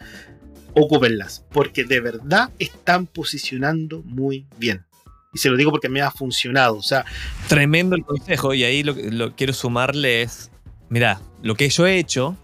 [0.72, 4.86] Ocúpenlas, porque de verdad están posicionando muy bien.
[5.34, 6.78] Y se lo digo porque me ha funcionado.
[6.78, 7.04] O sea,
[7.48, 8.54] tremendo el consejo.
[8.54, 10.50] Y ahí lo que quiero sumarle es:
[10.88, 12.36] mira, lo que yo he hecho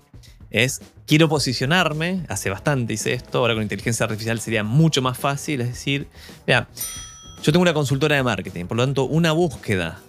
[0.51, 2.25] es quiero posicionarme.
[2.29, 3.39] Hace bastante hice esto.
[3.39, 5.61] Ahora con inteligencia artificial sería mucho más fácil.
[5.61, 6.09] Es decir,
[6.47, 6.69] mira,
[7.43, 10.01] yo tengo una consultora de marketing, por lo tanto, una búsqueda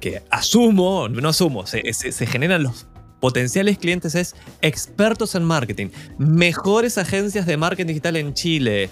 [0.00, 1.82] que asumo, no asumo, se,
[2.26, 2.86] generan los
[3.20, 8.90] potenciales clientes es expertos en marketing, mejores agencias de marketing digital en Chile.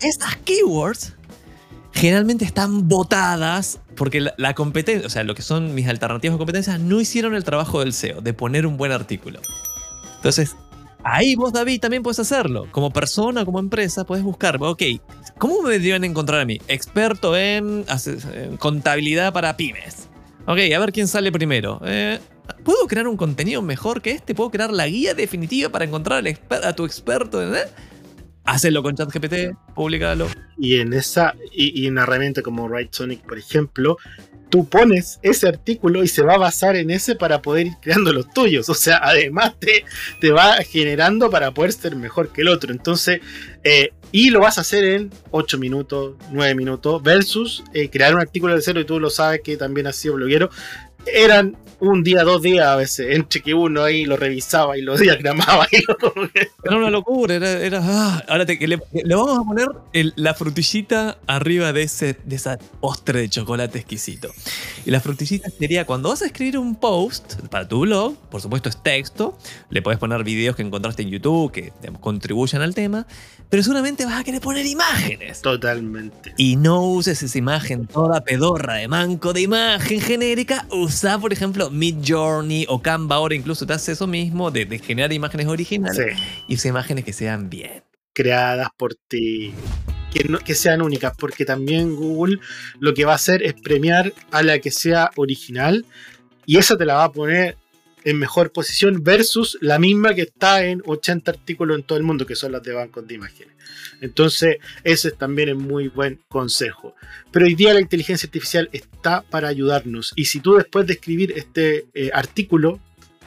[0.00, 1.14] Estas keywords
[1.94, 6.78] generalmente están votadas porque la, competencia, o sea, lo que son mis alternativas de competencia,
[6.78, 9.40] no hicieron el trabajo del SEO, de poner un buen artículo.
[10.16, 10.56] Entonces,
[11.04, 12.66] ahí vos, David, también puedes hacerlo.
[12.72, 14.82] Como persona, como empresa, puedes buscar, ok,
[15.38, 16.58] ¿cómo me deberían encontrar a mí?
[16.66, 17.84] Experto en
[18.58, 20.08] contabilidad para pymes.
[20.46, 21.80] Ok, a ver quién sale primero.
[21.84, 22.18] Eh,
[22.64, 24.34] ¿Puedo crear un contenido mejor que este?
[24.34, 27.42] ¿Puedo crear la guía definitiva para encontrar a tu experto?
[27.42, 27.64] Eh?
[28.44, 30.28] Hacelo con ChatGPT, publicalo.
[30.58, 33.96] Y en esa, y, en una herramienta como WriteSonic, por ejemplo,
[34.50, 38.12] tú pones ese artículo y se va a basar en ese para poder ir creando
[38.12, 38.68] los tuyos.
[38.68, 39.84] O sea, además te,
[40.20, 42.70] te va generando para poder ser mejor que el otro.
[42.70, 43.20] Entonces,
[43.64, 48.20] eh, y lo vas a hacer en 8 minutos, 9 minutos, versus eh, crear un
[48.20, 50.50] artículo de cero, y tú lo sabes que también has sido bloguero,
[51.12, 54.96] eran un día, dos días a veces, entre que uno ahí lo revisaba y lo
[54.98, 55.66] diagramaba.
[55.70, 55.76] Y
[56.64, 57.80] Era una locura, era...
[57.82, 58.80] Ah, ahora te, le,
[59.14, 59.68] vamos a poner
[60.16, 64.28] la frutillita arriba de, ese, de esa postre de chocolate exquisito.
[64.84, 68.68] Y la frutillita sería cuando vas a escribir un post para tu blog, por supuesto
[68.68, 69.36] es texto,
[69.70, 73.06] le puedes poner videos que encontraste en YouTube que contribuyan al tema,
[73.50, 75.40] pero seguramente vas a querer poner imágenes.
[75.42, 76.34] Totalmente.
[76.36, 81.70] Y no uses esa imagen toda pedorra de manco de imagen genérica, usa por ejemplo
[81.70, 86.16] Mid Journey o Canva ahora incluso te hace eso mismo de, generar imágenes originales
[86.48, 87.82] y esas imágenes que sean bien.
[88.12, 89.52] Creadas por ti.
[90.12, 92.38] Que, que sean únicas, porque también Google
[92.78, 95.84] lo que va a hacer es premiar a la que sea original
[96.46, 97.56] y esa te la va a poner
[98.04, 102.26] en mejor posición versus la misma que está en 80 artículos en todo el mundo,
[102.26, 103.54] que son las de bancos de imágenes.
[104.00, 106.94] Entonces, ese también es muy buen consejo.
[107.32, 110.12] Pero hoy día la inteligencia artificial está para ayudarnos.
[110.16, 112.80] Y si tú después de escribir este eh, artículo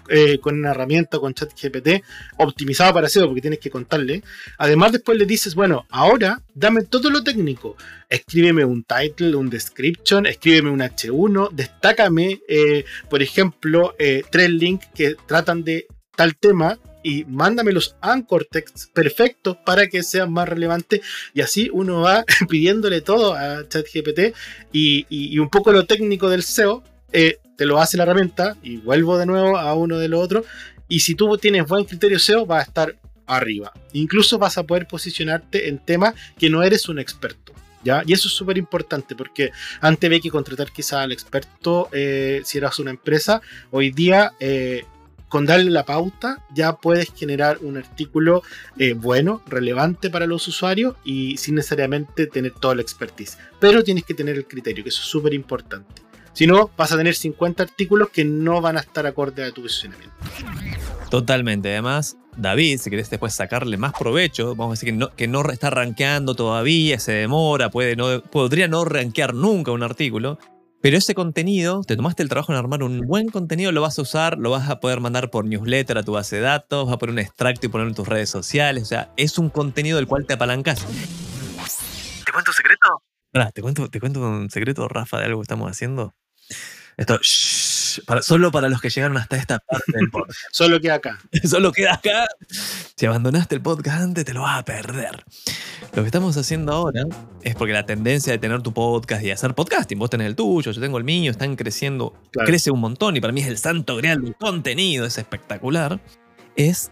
[0.10, 2.04] eh, con una herramienta, con ChatGPT,
[2.38, 4.24] optimizada para SEO, porque tienes que contarle.
[4.58, 7.76] Además, después le dices, bueno, ahora dame todo lo técnico.
[8.10, 14.88] Escríbeme un title, un description, escríbeme un H1, destácame, eh, por ejemplo, eh, tres links
[14.94, 20.50] que tratan de tal tema y mándame los anchor texts perfectos para que sean más
[20.50, 21.02] relevantes
[21.34, 24.36] y así uno va pidiéndole todo a ChatGPT
[24.74, 28.78] y, y, un poco lo técnico del SEO eh, te lo hace la herramienta y
[28.78, 30.46] vuelvo de nuevo a uno de los otros.
[30.88, 33.74] Y si tú tienes buen criterio SEO, va a estar arriba.
[33.94, 37.54] Incluso vas a poder posicionarte en temas que no eres un experto.
[37.84, 38.04] ¿ya?
[38.06, 42.58] Y eso es súper importante porque antes había que contratar quizá al experto eh, si
[42.58, 43.42] eras una empresa.
[43.72, 44.86] Hoy día, eh,
[45.28, 48.44] con darle la pauta, ya puedes generar un artículo
[48.96, 53.38] bueno, relevante para los usuarios y sin necesariamente tener toda la expertise.
[53.60, 56.07] Pero tienes que tener el criterio, que eso es súper importante.
[56.38, 59.64] Si no, vas a tener 50 artículos que no van a estar acorde a tu
[59.64, 60.14] posicionamiento.
[61.10, 61.72] Totalmente.
[61.72, 65.42] Además, David, si querés después sacarle más provecho, vamos a decir que no, que no
[65.50, 70.38] está rankeando todavía, se demora, puede no, podría no rankear nunca un artículo.
[70.80, 74.04] Pero ese contenido, te tomaste el trabajo en armar un buen contenido, lo vas a
[74.04, 76.98] usar, lo vas a poder mandar por newsletter a tu base de datos, vas a
[77.00, 78.84] poner un extracto y ponerlo en tus redes sociales.
[78.84, 80.86] O sea, es un contenido del cual te apalancas.
[82.24, 83.02] ¿Te cuento un secreto?
[83.56, 86.14] ¿te, cuento, ¿Te cuento un secreto, Rafa, de algo que estamos haciendo?
[86.98, 90.40] Esto, solo para los que llegaron hasta esta parte del podcast.
[90.52, 91.20] solo queda acá.
[91.48, 92.26] solo queda acá.
[92.96, 95.24] Si abandonaste el podcast antes, te lo vas a perder.
[95.94, 97.04] Lo que estamos haciendo ahora
[97.44, 100.72] es porque la tendencia de tener tu podcast y hacer podcasting, vos tenés el tuyo,
[100.72, 103.96] yo tengo el mío, están creciendo, crece un montón y para mí es el santo
[103.98, 106.00] grial del contenido, es espectacular,
[106.56, 106.92] es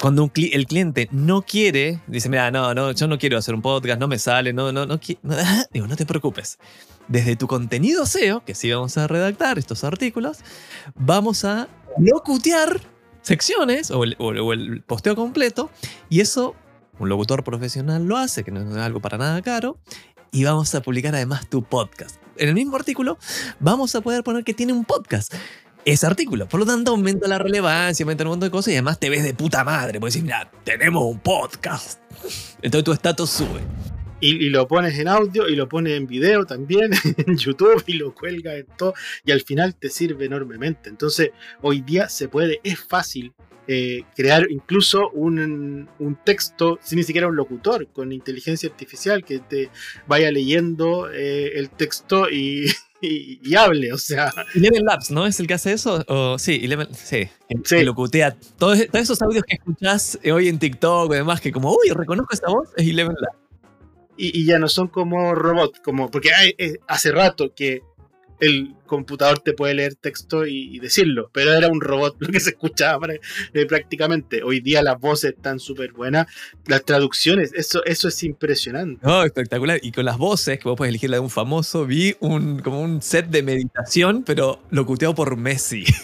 [0.00, 3.98] cuando el cliente no quiere, dice, mira, no, no, yo no quiero hacer un podcast,
[3.98, 5.34] no me sale, no, no, no, no",
[5.72, 6.58] digo, no te preocupes.
[7.08, 10.38] Desde tu contenido SEO, que sí vamos a redactar estos artículos,
[10.94, 12.80] vamos a locutear
[13.22, 15.70] secciones o el, o el posteo completo
[16.08, 16.54] y eso
[16.98, 19.78] un locutor profesional lo hace, que no es algo para nada caro,
[20.32, 22.16] y vamos a publicar además tu podcast.
[22.36, 23.18] En el mismo artículo
[23.60, 25.32] vamos a poder poner que tiene un podcast
[25.86, 26.48] ese artículo.
[26.48, 29.22] Por lo tanto, aumenta la relevancia, aumenta un montón de cosas y además te ves
[29.22, 30.00] de puta madre.
[30.00, 32.00] Puedes decir, mira, tenemos un podcast.
[32.60, 33.60] Entonces tu estatus sube.
[34.20, 37.94] Y, y lo pones en audio y lo pones en video también en YouTube y
[37.94, 38.94] lo cuelgas en todo
[39.24, 40.88] y al final te sirve enormemente.
[40.88, 41.30] Entonces
[41.62, 43.32] hoy día se puede, es fácil
[43.68, 49.38] eh, crear incluso un, un texto sin ni siquiera un locutor con inteligencia artificial que
[49.38, 49.70] te
[50.06, 52.66] vaya leyendo eh, el texto y,
[53.06, 53.92] y- y hable.
[53.92, 55.26] O sea, Eleven Labs, ¿no?
[55.26, 56.04] ¿Es el que hace eso?
[56.08, 57.28] O, sí, Eleven, sí.
[57.64, 57.76] Sí.
[57.76, 58.36] que locutea.
[58.58, 61.90] Todos, todos esos audios que escuchás eh, hoy en TikTok y demás, que como, uy,
[61.94, 63.36] reconozco esa voz, es Eleven Labs.
[64.16, 67.82] y, y ya no son como robots, como, porque hay- eh, hace rato que
[68.40, 72.40] el computador te puede leer texto y, y decirlo, pero era un robot lo que
[72.40, 74.42] se escuchaba para- eh, prácticamente.
[74.42, 76.26] Hoy día las voces están súper buenas,
[76.66, 79.00] las traducciones, eso, eso es impresionante.
[79.06, 79.78] No, espectacular.
[79.82, 82.80] Y con las voces, que vos puedes elegir la de un famoso, vi un, como
[82.80, 85.84] un set de meditación, pero locuteado por Messi.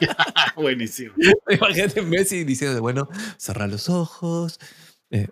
[0.56, 1.14] Buenísimo.
[1.48, 4.58] Imagínate Messi diciendo, bueno, cerrar los ojos,
[5.10, 5.28] eh,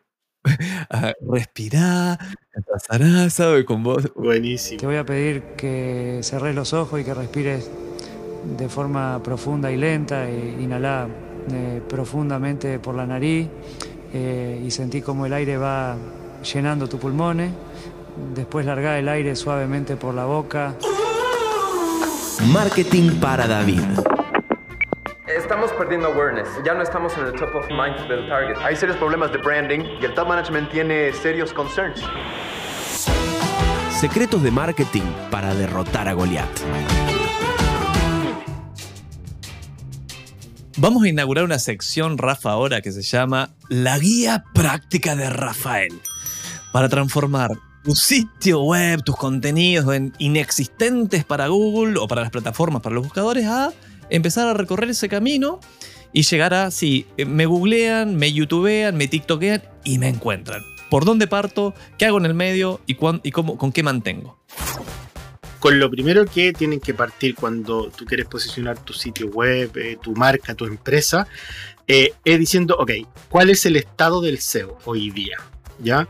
[1.20, 2.18] respirá,
[2.70, 3.64] pasará, ¿sabes?
[3.64, 4.05] Con voz.
[4.05, 4.81] Te Buenísimo.
[4.85, 7.70] voy a pedir que cerres los ojos y que respires
[8.59, 10.29] de forma profunda y lenta.
[10.29, 11.09] E inhalá
[11.53, 13.48] eh, profundamente por la nariz
[14.12, 15.96] eh, y sentí como el aire va
[16.53, 17.53] llenando tus pulmones.
[18.35, 20.74] Después largá el aire suavemente por la boca.
[22.53, 23.83] Marketing para David.
[25.36, 26.48] Estamos perdiendo awareness.
[26.64, 28.56] Ya no estamos en el top of mind del target.
[28.64, 32.00] Hay serios problemas de branding y el top management tiene serios concerns.
[33.90, 36.48] Secretos de marketing para derrotar a Goliat.
[40.78, 46.00] Vamos a inaugurar una sección, Rafa, ahora que se llama La Guía Práctica de Rafael.
[46.72, 47.50] Para transformar
[47.84, 53.04] tu sitio web, tus contenidos en inexistentes para Google o para las plataformas, para los
[53.04, 53.72] buscadores, a
[54.10, 55.60] empezar a recorrer ese camino
[56.12, 60.62] y llegar a, sí, eh, me googlean, me youtubean, me tiktokean y me encuentran.
[60.90, 61.72] ¿Por dónde parto?
[61.98, 62.80] ¿Qué hago en el medio?
[62.86, 64.38] ¿Y, cuán- y cómo, con qué mantengo?
[65.60, 69.98] Con lo primero que tienen que partir cuando tú quieres posicionar tu sitio web, eh,
[70.02, 71.28] tu marca, tu empresa,
[71.86, 72.92] eh, es diciendo, ok,
[73.28, 75.36] ¿cuál es el estado del SEO hoy día?
[75.78, 76.08] ¿Ya?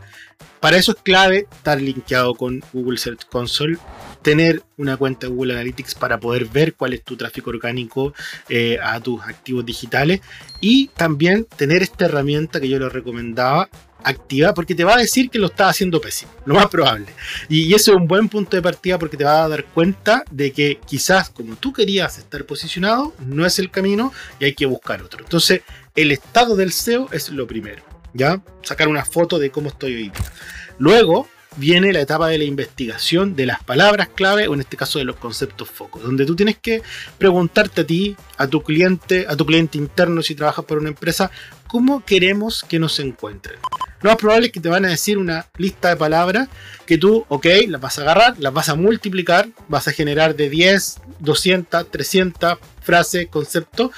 [0.61, 3.77] Para eso es clave estar linkeado con Google Search Console,
[4.21, 8.13] tener una cuenta de Google Analytics para poder ver cuál es tu tráfico orgánico
[8.49, 10.21] eh, a tus activos digitales
[10.59, 13.69] y también tener esta herramienta que yo les recomendaba
[14.03, 17.07] activa porque te va a decir que lo estás haciendo pésimo, lo más probable.
[17.49, 20.23] Y, y ese es un buen punto de partida porque te va a dar cuenta
[20.31, 24.65] de que quizás como tú querías estar posicionado, no es el camino y hay que
[24.65, 25.23] buscar otro.
[25.23, 25.61] Entonces,
[25.95, 27.83] el estado del SEO es lo primero.
[28.13, 28.41] ¿Ya?
[28.63, 30.31] Sacar una foto de cómo estoy hoy día.
[30.79, 34.99] Luego viene la etapa de la investigación de las palabras clave o en este caso
[34.99, 36.81] de los conceptos focos, donde tú tienes que
[37.17, 41.29] preguntarte a ti, a tu cliente, a tu cliente interno si trabajas por una empresa,
[41.67, 43.59] cómo queremos que nos encuentren.
[44.01, 46.49] Lo más probable es que te van a decir una lista de palabras
[46.85, 50.49] que tú, ok, las vas a agarrar, las vas a multiplicar, vas a generar de
[50.49, 53.91] 10, 200, 300 frases, conceptos,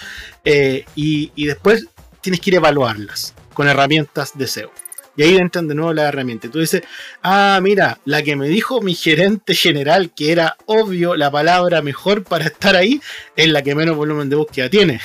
[0.44, 1.86] eh, y, y después
[2.20, 4.83] tienes que ir a evaluarlas con herramientas de SEO.
[5.16, 6.50] Y ahí entran de nuevo las herramientas.
[6.52, 6.82] Tú dices,
[7.22, 12.24] ah, mira, la que me dijo mi gerente general que era obvio la palabra mejor
[12.24, 13.00] para estar ahí,
[13.36, 15.00] es la que menos volumen de búsqueda tiene.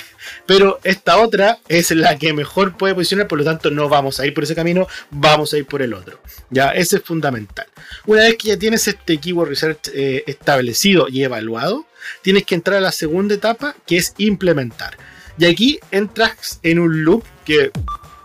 [0.46, 4.26] Pero esta otra es la que mejor puede posicionar, por lo tanto no vamos a
[4.26, 6.20] ir por ese camino, vamos a ir por el otro.
[6.50, 7.66] Ya, ese es fundamental.
[8.06, 11.86] Una vez que ya tienes este keyword research eh, establecido y evaluado,
[12.22, 14.96] tienes que entrar a la segunda etapa, que es implementar.
[15.38, 17.70] Y aquí entras en un loop que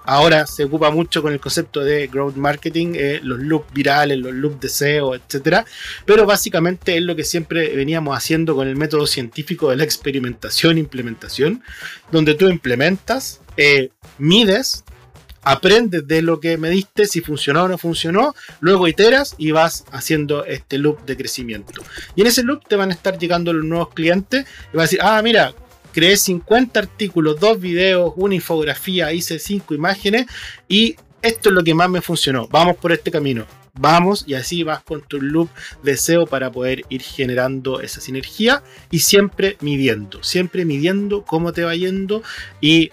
[0.06, 4.34] ahora se ocupa mucho con el concepto de growth marketing, eh, los loops virales, los
[4.34, 5.66] loops de SEO, etc.
[6.06, 10.78] Pero básicamente es lo que siempre veníamos haciendo con el método científico de la experimentación
[10.78, 11.64] e implementación,
[12.12, 14.84] donde tú implementas, eh, mides,
[15.44, 20.46] aprendes de lo que mediste, si funcionó o no funcionó, luego iteras y vas haciendo
[20.46, 21.84] este loop de crecimiento.
[22.16, 24.84] Y en ese loop te van a estar llegando los nuevos clientes y van a
[24.84, 25.54] decir, ah, mira,
[25.94, 30.26] creé 50 artículos, dos videos, una infografía, hice 5 imágenes
[30.68, 32.48] y esto es lo que más me funcionó.
[32.50, 33.46] Vamos por este camino.
[33.76, 35.50] Vamos y así vas con tu loop
[35.82, 38.62] de SEO para poder ir generando esa sinergia
[38.92, 42.22] y siempre midiendo, siempre midiendo cómo te va yendo
[42.62, 42.92] y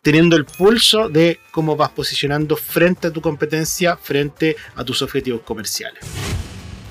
[0.00, 5.42] teniendo el pulso de cómo vas posicionando frente a tu competencia, frente a tus objetivos
[5.42, 6.02] comerciales.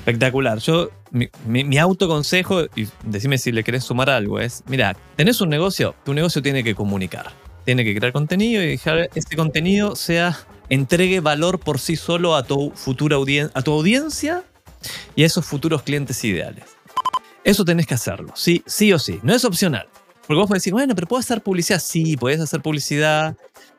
[0.06, 0.60] Espectacular.
[0.60, 5.42] Yo, mi, mi, mi autoconsejo, y decime si le querés sumar algo, es, mira, tenés
[5.42, 7.32] un negocio, tu negocio tiene que comunicar.
[7.64, 10.38] Tiene que crear contenido y dejar este contenido sea,
[10.70, 14.44] entregue valor por sí solo a tu futura audiencia, a tu audiencia
[15.16, 16.66] y a esos futuros clientes ideales.
[17.44, 19.20] Eso tenés que hacerlo, sí, sí o sí.
[19.24, 19.88] No es opcional.
[20.28, 21.80] Porque vos podés decir, bueno, pero puedo hacer publicidad.
[21.80, 23.36] Sí, podés hacer publicidad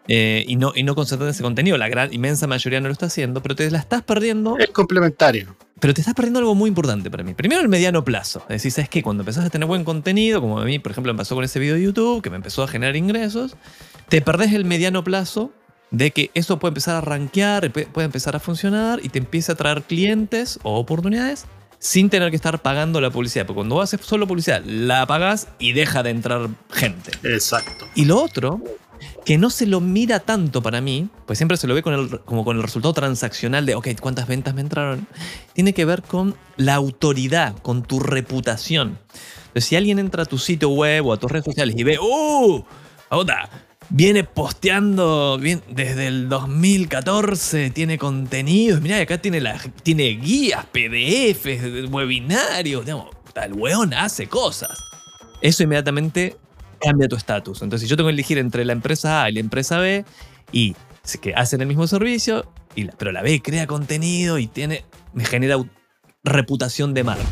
[0.09, 1.77] eh, y, no, y no concentrar en ese contenido.
[1.79, 4.59] La gran, inmensa mayoría no lo está haciendo, pero te la estás perdiendo.
[4.59, 5.57] Es complementario.
[5.79, 7.35] Pero te estás perdiendo algo muy importante para mí.
[7.35, 8.41] Primero, el mediano plazo.
[8.43, 9.03] Es decir, ¿sabes qué?
[9.03, 11.59] Cuando empezás a tener buen contenido, como a mí, por ejemplo, me pasó con ese
[11.59, 13.57] video de YouTube, que me empezó a generar ingresos,
[14.09, 15.53] te perdés el mediano plazo
[15.91, 19.55] de que eso puede empezar a rankear, puede empezar a funcionar y te empieza a
[19.55, 21.47] traer clientes o oportunidades
[21.79, 23.47] sin tener que estar pagando la publicidad.
[23.47, 27.13] Porque cuando haces solo publicidad, la pagas y deja de entrar gente.
[27.23, 27.87] Exacto.
[27.95, 28.61] Y lo otro,
[29.27, 32.21] que no se lo mira tanto para mí, pues siempre se lo ve con el,
[32.21, 35.09] como con el resultado transaccional de, ok, ¿cuántas ventas me entraron?
[35.53, 39.01] Tiene que ver con la autoridad, con tu reputación.
[39.49, 41.99] Entonces, si alguien entra a tu sitio web o a tus redes sociales y ve,
[41.99, 42.65] ¡uh!
[43.11, 43.51] Oda,
[43.89, 52.85] viene posteando desde el 2014, tiene contenidos, mirá, acá tiene, la, tiene guías, PDFs, webinarios,
[52.85, 54.79] digamos, el weón hace cosas.
[55.41, 56.37] Eso inmediatamente
[56.81, 57.63] cambia tu estatus.
[57.63, 60.05] Entonces, si yo tengo que elegir entre la empresa A y la empresa B,
[60.53, 60.75] y
[61.21, 62.51] que hacen el mismo servicio,
[62.99, 65.57] pero la B crea contenido y tiene, me genera
[66.25, 67.25] reputación de marca.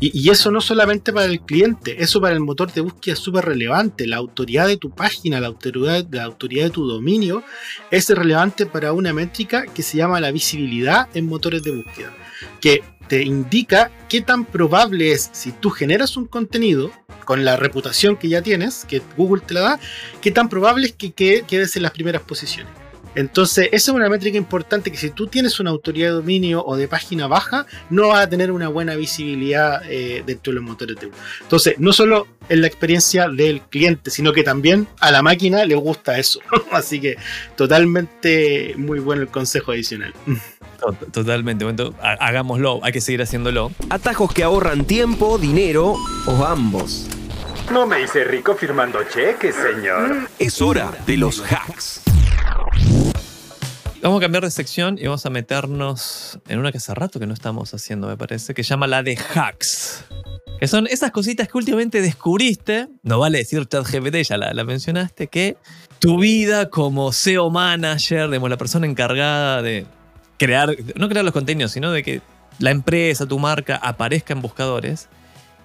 [0.00, 3.20] Y, y, eso no solamente para el cliente, eso para el motor de búsqueda es
[3.20, 4.08] súper relevante.
[4.08, 7.44] La autoridad de tu página, la autoridad, la autoridad de tu dominio
[7.90, 12.12] es relevante para una métrica que se llama la visibilidad en motores de búsqueda,
[12.60, 16.90] que te indica qué tan probable es si tú generas un contenido
[17.26, 19.80] con la reputación que ya tienes, que Google te la da,
[20.22, 22.81] qué tan probable es que quedes en las primeras posiciones.
[23.14, 26.76] Entonces, esa es una métrica importante que si tú tienes una autoridad de dominio o
[26.76, 30.96] de página baja, no vas a tener una buena visibilidad eh, dentro de los motores
[30.96, 31.20] de Google.
[31.42, 35.74] Entonces, no solo en la experiencia del cliente, sino que también a la máquina le
[35.74, 36.40] gusta eso.
[36.70, 37.16] Así que
[37.56, 40.14] totalmente muy bueno el consejo adicional.
[41.12, 43.70] Totalmente, bueno, hagámoslo, hay que seguir haciéndolo.
[43.88, 45.94] Atajos que ahorran tiempo, dinero
[46.26, 47.06] o ambos.
[47.70, 50.28] No me hice rico firmando cheques, señor.
[50.38, 52.02] Es hora de los hacks.
[54.02, 57.26] Vamos a cambiar de sección y vamos a meternos en una que hace rato que
[57.28, 60.04] no estamos haciendo, me parece, que llama la de hacks.
[60.58, 65.28] Que son esas cositas que últimamente descubriste, no vale decir ChatGPT, ya la, la mencionaste,
[65.28, 65.56] que
[66.00, 69.86] tu vida como SEO manager, digamos, la persona encargada de
[70.36, 72.22] crear, no crear los contenidos, sino de que
[72.58, 75.08] la empresa, tu marca, aparezca en buscadores,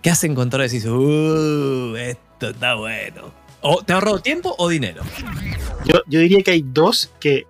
[0.03, 3.46] que has encontrado y decís, uh, esto está bueno.
[3.61, 5.03] O te ha ahorrado tiempo o dinero.
[5.85, 7.45] Yo, yo diría que hay dos que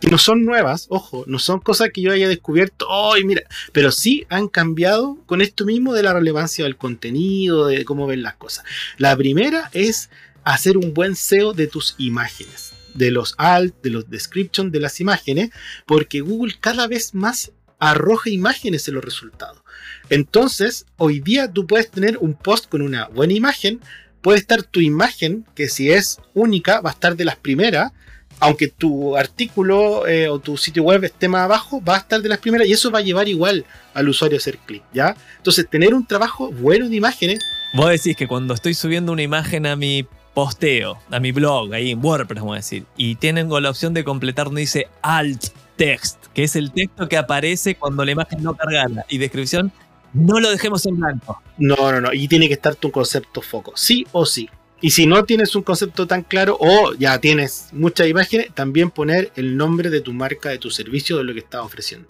[0.00, 3.42] que no son nuevas, ojo, no son cosas que yo haya descubierto, hoy mira,
[3.72, 8.22] pero sí han cambiado con esto mismo de la relevancia del contenido, de cómo ven
[8.22, 8.64] las cosas.
[8.98, 10.10] La primera es
[10.44, 15.00] hacer un buen SEO de tus imágenes, de los alt, de los description de las
[15.00, 15.50] imágenes,
[15.86, 19.62] porque Google cada vez más arroja imágenes en los resultados.
[20.08, 23.80] Entonces, hoy día tú puedes tener un post con una buena imagen,
[24.26, 27.92] puede estar tu imagen, que si es única, va a estar de las primeras,
[28.40, 32.28] aunque tu artículo eh, o tu sitio web esté más abajo, va a estar de
[32.28, 33.64] las primeras y eso va a llevar igual
[33.94, 35.16] al usuario a hacer clic, ¿ya?
[35.36, 37.38] Entonces, tener un trabajo bueno de imágenes.
[37.72, 40.04] Vos decís que cuando estoy subiendo una imagen a mi
[40.34, 44.02] posteo, a mi blog, ahí en WordPress, vamos a decir, y tienen la opción de
[44.02, 45.44] completar donde dice alt
[45.76, 49.70] text, que es el texto que aparece cuando la imagen no carga y descripción,
[50.16, 51.42] no lo dejemos en blanco.
[51.58, 54.48] No, no, no, y tiene que estar tu concepto foco, sí o sí.
[54.80, 59.32] Y si no tienes un concepto tan claro o ya tienes muchas imágenes, también poner
[59.36, 62.08] el nombre de tu marca, de tu servicio, de lo que estás ofreciendo.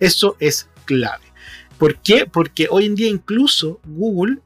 [0.00, 1.24] Eso es clave.
[1.78, 2.26] ¿Por qué?
[2.26, 4.38] Porque hoy en día incluso Google,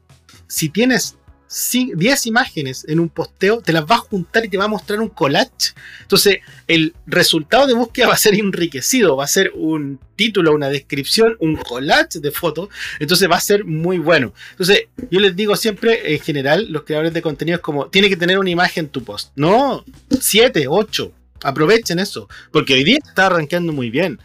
[0.47, 1.17] si tienes
[1.49, 4.99] 10 imágenes en un posteo, te las va a juntar y te va a mostrar
[4.99, 5.73] un collage.
[6.01, 10.69] Entonces, el resultado de búsqueda va a ser enriquecido, va a ser un título, una
[10.69, 12.69] descripción, un collage de fotos.
[12.99, 14.33] Entonces, va a ser muy bueno.
[14.51, 18.17] Entonces, yo les digo siempre, en general, los creadores de contenido es como, tiene que
[18.17, 19.31] tener una imagen tu post.
[19.35, 19.85] No,
[20.19, 21.11] 7, 8.
[21.43, 24.19] Aprovechen eso, porque hoy día está arrancando muy bien.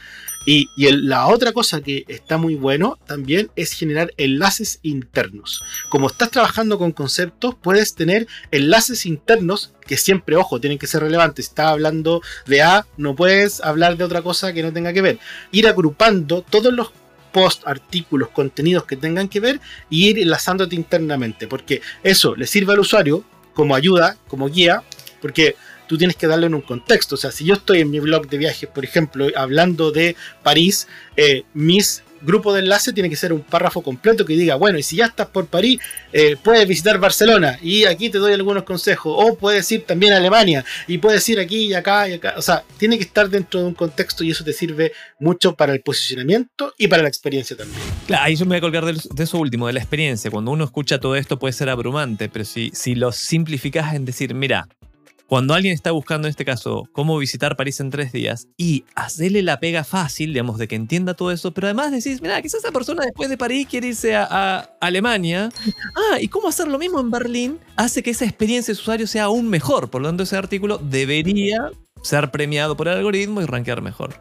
[0.45, 5.62] Y, el, la otra cosa que está muy bueno también es generar enlaces internos.
[5.88, 11.03] Como estás trabajando con conceptos, puedes tener enlaces internos que siempre, ojo, tienen que ser
[11.03, 11.49] relevantes.
[11.49, 15.18] Estás hablando de A, no puedes hablar de otra cosa que no tenga que ver.
[15.51, 16.93] Ir agrupando todos los
[17.32, 21.47] post, artículos, contenidos que tengan que ver y ir enlazándote internamente.
[21.47, 23.24] Porque eso le sirve al usuario
[23.55, 24.82] como ayuda, como guía,
[25.20, 25.57] porque
[25.93, 27.16] tú tienes que darle en un contexto.
[27.16, 30.88] O sea, si yo estoy en mi blog de viajes, por ejemplo, hablando de París,
[31.18, 31.45] eh,
[32.22, 35.05] grupo de enlace tiene que ser un párrafo completo que diga, bueno, y si ya
[35.05, 35.80] estás por París,
[36.14, 40.16] eh, puedes visitar Barcelona y aquí te doy algunos consejos, o puedes ir también a
[40.16, 43.61] Alemania y puedes ir aquí y acá y acá, o sea, tiene que estar dentro
[43.61, 47.55] de un contexto y eso te sirve mucho para el posicionamiento y para la experiencia
[47.55, 47.82] también.
[48.07, 50.30] Claro, ahí yo me voy a colgar de, de eso último, de la experiencia.
[50.30, 54.32] Cuando uno escucha todo esto puede ser abrumante, pero si, si lo simplificas en decir,
[54.32, 54.68] mira,
[55.33, 59.41] cuando alguien está buscando, en este caso, cómo visitar París en tres días y hacerle
[59.41, 62.70] la pega fácil, digamos, de que entienda todo eso, pero además decís, mira, quizás esa
[62.70, 65.49] persona después de París quiere irse a, a Alemania.
[66.12, 69.24] Ah, y cómo hacer lo mismo en Berlín hace que esa experiencia de usuario sea
[69.24, 69.89] aún mejor.
[69.89, 71.70] Por lo tanto, ese artículo debería
[72.03, 74.14] ser premiado por el algoritmo y rankear mejor.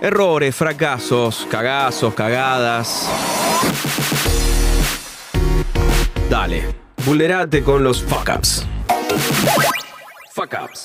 [0.00, 3.08] Errores, fracasos, cagazos, cagadas.
[6.28, 8.66] Dale, vulnerate con los fuck ups.
[10.34, 10.84] Fuck ups.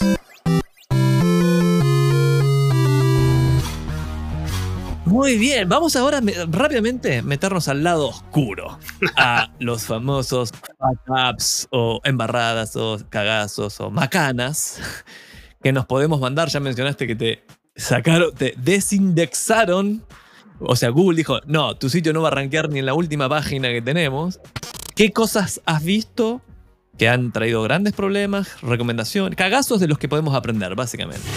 [5.06, 8.80] Muy bien, vamos ahora me- rápidamente meternos al lado oscuro,
[9.16, 11.00] a los famosos fuck
[11.32, 14.80] ups o embarradas o cagazos o macanas
[15.64, 16.50] que nos podemos mandar.
[16.50, 17.44] Ya mencionaste que te
[17.76, 20.04] sacaron, te desindexaron.
[20.60, 23.30] O sea, Google dijo, no, tu sitio no va a rankear ni en la última
[23.30, 24.40] página que tenemos.
[24.96, 26.42] ¿Qué cosas has visto
[26.98, 31.28] que han traído grandes problemas, recomendaciones, cagazos de los que podemos aprender, básicamente?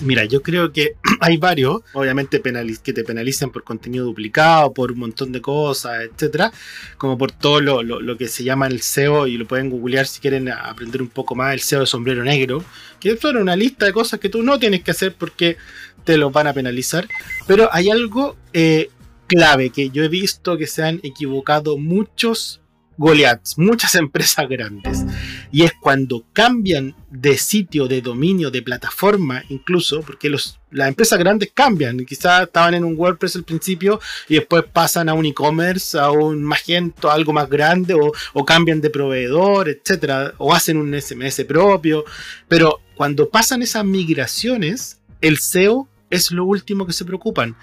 [0.00, 5.00] Mira, yo creo que hay varios, obviamente que te penalizan por contenido duplicado, por un
[5.00, 6.52] montón de cosas, etcétera,
[6.96, 10.48] como por todo lo, que se llama el SEO y lo pueden googlear si quieren
[10.48, 12.64] aprender un poco más el SEO de sombrero negro,
[12.98, 15.58] que son una lista de cosas que tú no tienes que hacer porque
[16.04, 17.06] te lo van a penalizar,
[17.46, 18.88] pero hay algo eh,
[19.26, 22.61] clave que yo he visto que se han equivocado muchos
[22.96, 25.04] Goliaths, muchas empresas grandes.
[25.50, 31.18] Y es cuando cambian de sitio, de dominio, de plataforma, incluso, porque los, las empresas
[31.18, 32.04] grandes cambian.
[32.04, 36.42] Quizás estaban en un WordPress al principio y después pasan a un e-commerce, a un
[36.42, 41.44] Magento, a algo más grande, o, o cambian de proveedor, etcétera, o hacen un SMS
[41.44, 42.04] propio.
[42.48, 47.56] Pero cuando pasan esas migraciones, el SEO es lo último que se preocupan.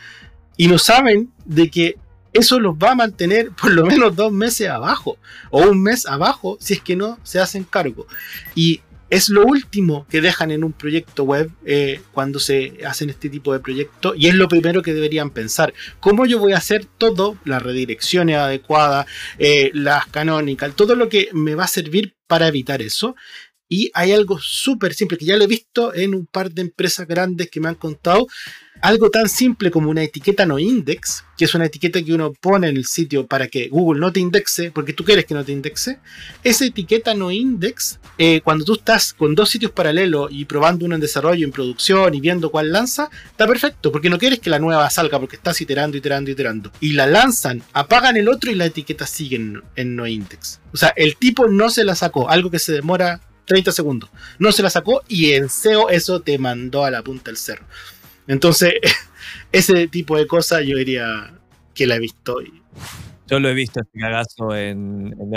[0.58, 1.98] Y no saben de que
[2.34, 5.18] eso los va a mantener por lo menos dos meses abajo
[5.50, 8.08] o un mes abajo si es que no se hacen cargo.
[8.56, 13.30] Y es lo último que dejan en un proyecto web eh, cuando se hacen este
[13.30, 15.74] tipo de proyectos y es lo primero que deberían pensar.
[16.00, 19.08] ¿Cómo yo voy a hacer todo, las redirecciones adecuadas,
[19.40, 23.16] eh, las canónicas, todo lo que me va a servir para evitar eso?
[23.72, 27.08] Y hay algo súper simple que ya lo he visto en un par de empresas
[27.08, 28.28] grandes que me han contado.
[28.82, 32.70] Algo tan simple como una etiqueta no index, que es una etiqueta que uno pone
[32.70, 35.52] en el sitio para que Google no te indexe, porque tú quieres que no te
[35.52, 36.00] indexe.
[36.44, 40.96] Esa etiqueta no index, eh, cuando tú estás con dos sitios paralelos y probando uno
[40.96, 44.60] en desarrollo, en producción y viendo cuál lanza, está perfecto, porque no quieres que la
[44.60, 46.72] nueva salga, porque estás iterando, iterando, iterando.
[46.80, 50.62] Y la lanzan, apagan el otro y la etiqueta sigue en, en no index.
[50.74, 54.10] O sea, el tipo no se la sacó, algo que se demora 30 segundos.
[54.38, 57.66] No se la sacó y en SEO eso te mandó a la punta del cerro.
[58.28, 58.76] Entonces,
[59.52, 61.34] ese tipo de cosas yo diría
[61.74, 62.38] que la he visto.
[63.28, 65.34] Yo lo he visto este cagazo en, en,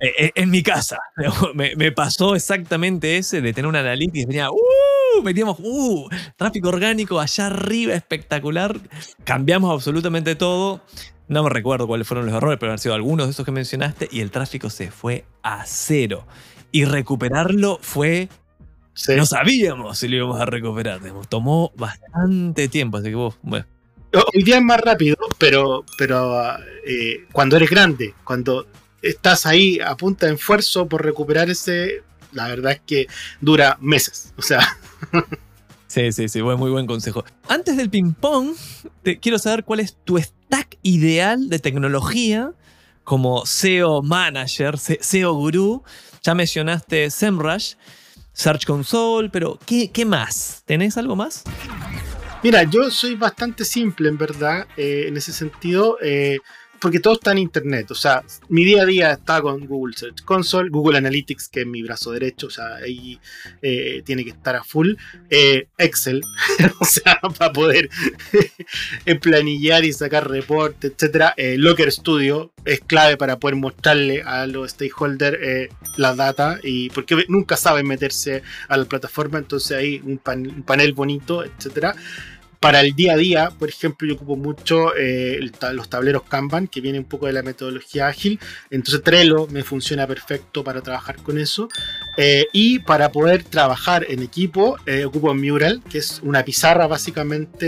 [0.00, 0.98] eh, eh, en mi casa.
[1.54, 5.22] Me, pasó exactamente ese de tener un analytics y venía, ¡uh!
[5.22, 6.08] Metíamos, ¡uh!
[6.36, 8.78] Tráfico orgánico allá arriba, espectacular.
[9.24, 10.82] Cambiamos absolutamente todo.
[11.26, 14.08] No me recuerdo cuáles fueron los errores, pero han sido algunos de esos que mencionaste
[14.12, 16.26] y el tráfico se fue a cero.
[16.74, 18.28] Y recuperarlo fue
[18.94, 19.14] Sí.
[19.16, 21.00] No sabíamos si lo íbamos a recuperar.
[21.28, 23.64] Tomó bastante tiempo, así que vos, bueno.
[24.12, 28.66] Hoy día es más rápido, pero, pero eh, cuando eres grande, cuando
[29.02, 32.02] estás ahí a punta de esfuerzo por recuperar ese,
[32.32, 33.06] la verdad es que
[33.40, 34.32] dura meses.
[34.36, 34.60] O sea.
[35.86, 37.24] Sí, sí, sí, muy buen consejo.
[37.48, 38.56] Antes del ping-pong,
[39.04, 42.50] te quiero saber cuál es tu stack ideal de tecnología
[43.04, 45.82] como SEO manager, SEO gurú.
[46.22, 47.74] Ya mencionaste SEMrush.
[48.34, 50.62] Search Console, pero ¿qué, qué más?
[50.66, 51.44] ¿Tenés algo más?
[52.42, 56.38] Mira, yo soy bastante simple en verdad, eh, en ese sentido, eh,
[56.84, 57.90] porque todo está en Internet.
[57.92, 61.66] O sea, mi día a día está con Google Search Console, Google Analytics, que es
[61.66, 63.18] mi brazo derecho, o sea, ahí
[63.62, 64.92] eh, tiene que estar a full.
[65.78, 66.20] Excel,
[66.80, 67.88] o sea, para poder
[69.22, 71.32] planillar y sacar reportes, etc.
[71.56, 77.56] Locker Studio es clave para poder mostrarle a los stakeholders la data, y porque nunca
[77.56, 81.94] saben meterse a la plataforma, entonces hay un, pan, un panel bonito, etcétera
[82.64, 85.38] para el día a día, por ejemplo, yo ocupo mucho eh,
[85.74, 88.40] los tableros Kanban, que viene un poco de la metodología ágil.
[88.70, 91.68] Entonces Trello me funciona perfecto para trabajar con eso.
[92.16, 97.66] Eh, y para poder trabajar en equipo, eh, ocupo Mural, que es una pizarra básicamente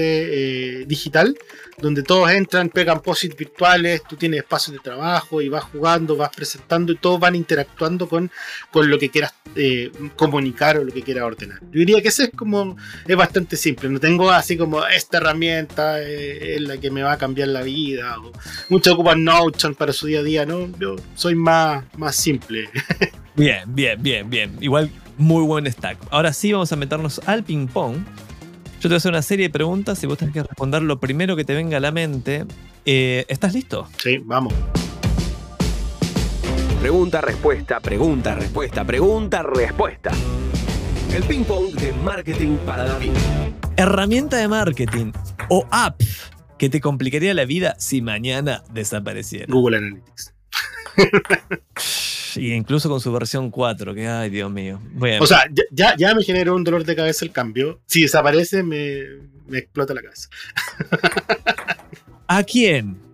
[0.81, 1.37] eh, digital,
[1.77, 6.31] donde todos entran, pegan posits virtuales, tú tienes espacios de trabajo y vas jugando, vas
[6.35, 8.31] presentando y todos van interactuando con,
[8.73, 11.61] con lo que quieras eh, comunicar o lo que quieras ordenar.
[11.73, 12.77] Yo diría que ese es como,
[13.07, 17.13] es bastante simple, no tengo así como esta herramienta eh, es la que me va
[17.13, 18.19] a cambiar la vida.
[18.21, 18.33] O,
[18.69, 20.69] muchos ocupan Notion para su día a día, ¿no?
[20.79, 22.69] Yo soy más, más simple.
[23.37, 24.57] Bien, bien, bien, bien.
[24.63, 25.99] Igual, muy buen stack.
[26.11, 27.97] Ahora sí, vamos a meternos al ping-pong.
[27.97, 30.99] Yo te voy a hacer una serie de preguntas y vos tenés que responder lo
[31.01, 32.47] primero que te venga a la mente.
[32.87, 33.89] Eh, ¿Estás listo?
[33.99, 34.55] Sí, vamos.
[36.87, 40.13] Pregunta, respuesta, pregunta, respuesta, pregunta, respuesta.
[41.13, 43.11] El ping pong de marketing para David.
[43.77, 45.11] Herramienta de marketing
[45.49, 46.01] o app
[46.57, 49.47] que te complicaría la vida si mañana desapareciera.
[49.49, 50.33] Google Analytics.
[52.37, 54.79] Y incluso con su versión 4, que ay, Dios mío.
[54.93, 57.81] Bueno, O sea, ya, ya, ya me generó un dolor de cabeza el cambio.
[57.87, 59.01] Si desaparece, me,
[59.49, 60.29] me explota la cabeza.
[62.29, 63.06] ¿a quién?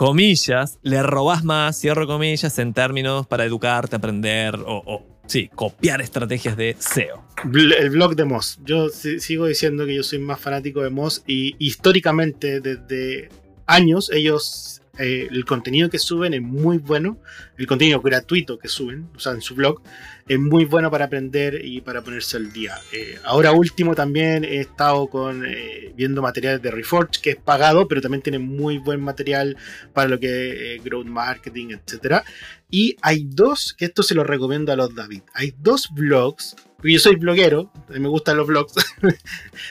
[0.00, 6.00] Comillas, le robás más, cierro comillas, en términos para educarte, aprender o, o, sí, copiar
[6.00, 7.22] estrategias de SEO.
[7.52, 8.58] El blog de Moz.
[8.64, 13.28] Yo si- sigo diciendo que yo soy más fanático de Moz y históricamente desde
[13.66, 17.18] años ellos eh, el contenido que suben es muy bueno,
[17.56, 19.80] el contenido gratuito que suben, o sea, en su blog,
[20.28, 22.76] es muy bueno para aprender y para ponerse al día.
[22.92, 27.88] Eh, ahora último también he estado con eh, viendo materiales de Reforge, que es pagado,
[27.88, 29.56] pero también tiene muy buen material
[29.92, 32.24] para lo que es growth marketing, etcétera.
[32.68, 36.98] Y hay dos, que esto se lo recomiendo a los David, hay dos blogs yo
[36.98, 38.74] soy bloguero, me gustan los blogs.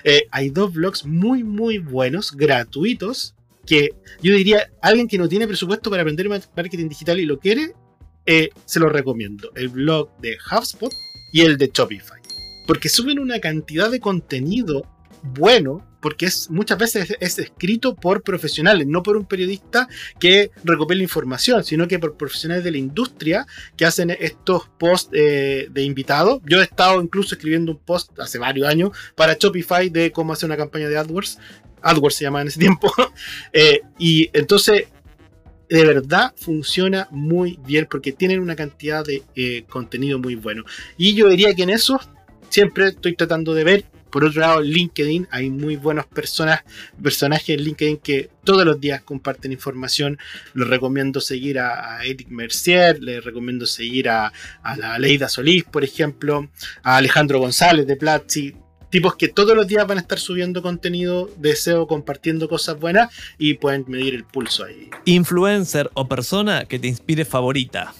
[0.03, 3.35] Eh, hay dos blogs muy, muy buenos, gratuitos,
[3.69, 3.91] que
[4.23, 7.73] yo diría, alguien que no tiene presupuesto para aprender ma- marketing digital y lo quiere,
[8.25, 9.51] eh, se lo recomiendo.
[9.55, 10.91] El blog de HubSpot
[11.31, 12.19] y el de Shopify.
[12.65, 14.87] Porque suben una cantidad de contenido
[15.21, 21.03] bueno, porque es, muchas veces es escrito por profesionales, no por un periodista que recopila
[21.03, 23.45] información, sino que por profesionales de la industria
[23.75, 26.41] que hacen estos posts eh, de invitados.
[26.45, 30.47] Yo he estado incluso escribiendo un post hace varios años para Shopify de cómo hacer
[30.47, 31.37] una campaña de AdWords.
[31.81, 32.91] AdWords se llamaba en ese tiempo.
[33.51, 34.87] Eh, y entonces,
[35.69, 40.63] de verdad funciona muy bien porque tienen una cantidad de eh, contenido muy bueno.
[40.97, 41.99] Y yo diría que en eso
[42.49, 43.85] siempre estoy tratando de ver.
[44.11, 46.61] Por otro lado, LinkedIn, hay muy buenas personas,
[47.01, 50.17] personajes en LinkedIn que todos los días comparten información.
[50.55, 55.63] Les recomiendo seguir a, a Eric Mercier, les recomiendo seguir a, a la Leida Solís,
[55.63, 56.49] por ejemplo,
[56.81, 58.55] a Alejandro González de Platzi.
[58.89, 63.13] Tipos que todos los días van a estar subiendo contenido de SEO, compartiendo cosas buenas
[63.37, 64.89] y pueden medir el pulso ahí.
[65.05, 67.93] Influencer o persona que te inspire favorita.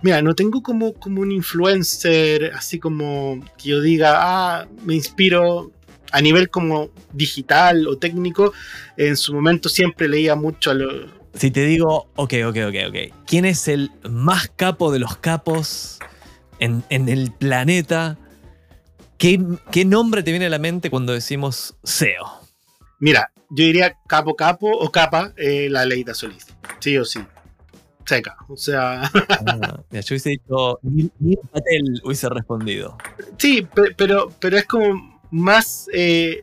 [0.00, 5.72] Mira, no tengo como, como un influencer así como que yo diga, ah, me inspiro
[6.12, 8.52] a nivel como digital o técnico.
[8.96, 11.10] En su momento siempre leía mucho a los...
[11.34, 13.24] Si te digo, ok, ok, ok, ok.
[13.26, 15.98] ¿Quién es el más capo de los capos
[16.60, 18.18] en, en el planeta?
[19.18, 19.40] ¿Qué,
[19.72, 22.24] ¿Qué nombre te viene a la mente cuando decimos SEO?
[23.00, 26.46] Mira, yo diría capo capo o capa, eh, la Leida Solís.
[26.80, 27.20] Sí o sí.
[28.06, 28.36] Seca.
[28.48, 32.96] O sea, Ah, mira, yo hubiese dicho, Neil Neil Patel hubiese respondido.
[33.36, 35.88] sí, pe- pero, pero es como más...
[35.92, 36.40] eh,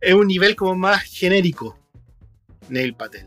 [0.00, 1.78] es un nivel como más genérico.
[2.68, 3.26] Neil Patel.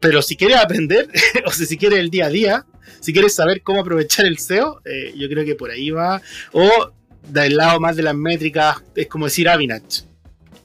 [0.00, 1.08] Pero si quieres aprender,
[1.46, 2.66] o sea, si quieres el día a día,
[3.00, 6.20] si quieres saber cómo aprovechar el SEO, eh, yo creo que por ahí va.
[6.52, 6.92] O
[7.28, 10.02] del lado más de las métricas, es como decir Avinach.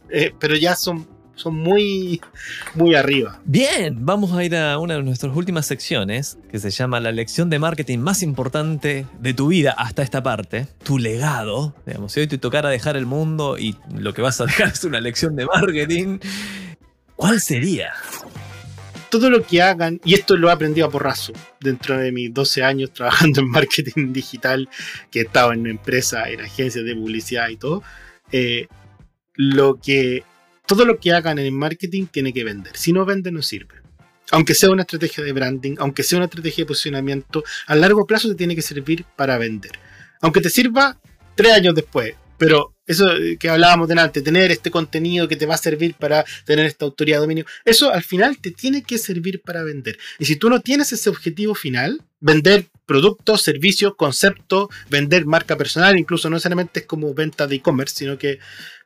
[0.10, 2.20] Eh, pero ya son, son muy,
[2.76, 3.40] muy arriba.
[3.46, 7.50] Bien, vamos a ir a una de nuestras últimas secciones que se llama la lección
[7.50, 11.76] de marketing más importante de tu vida hasta esta parte, tu legado.
[11.86, 14.84] Digamos, si hoy te tocara dejar el mundo y lo que vas a dejar es
[14.84, 16.20] una lección de marketing,
[17.16, 17.92] ¿cuál sería?
[19.10, 22.64] Todo lo que hagan, y esto lo he aprendido a porrazo dentro de mis 12
[22.64, 24.70] años trabajando en marketing digital,
[25.12, 27.84] que he estado en empresas, en agencias de publicidad y todo,
[28.32, 28.68] eh,
[29.34, 30.24] lo que,
[30.66, 32.76] todo lo que hagan en marketing tiene que vender.
[32.76, 33.76] Si no vende, no sirve.
[34.32, 38.30] Aunque sea una estrategia de branding, aunque sea una estrategia de posicionamiento, a largo plazo
[38.30, 39.72] te tiene que servir para vender.
[40.22, 41.00] Aunque te sirva
[41.36, 43.06] tres años después, pero eso
[43.40, 47.18] que hablábamos delante, tener este contenido que te va a servir para tener esta autoridad
[47.18, 50.00] de dominio, eso al final te tiene que servir para vender.
[50.18, 56.00] Y si tú no tienes ese objetivo final, vender productos, servicios, conceptos, vender marca personal,
[56.00, 58.40] incluso no necesariamente es como venta de e-commerce, sino que,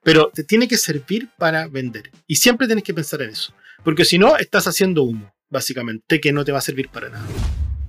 [0.03, 2.11] pero te tiene que servir para vender.
[2.27, 3.53] Y siempre tienes que pensar en eso,
[3.85, 7.25] porque si no, estás haciendo humo, básicamente, que no te va a servir para nada.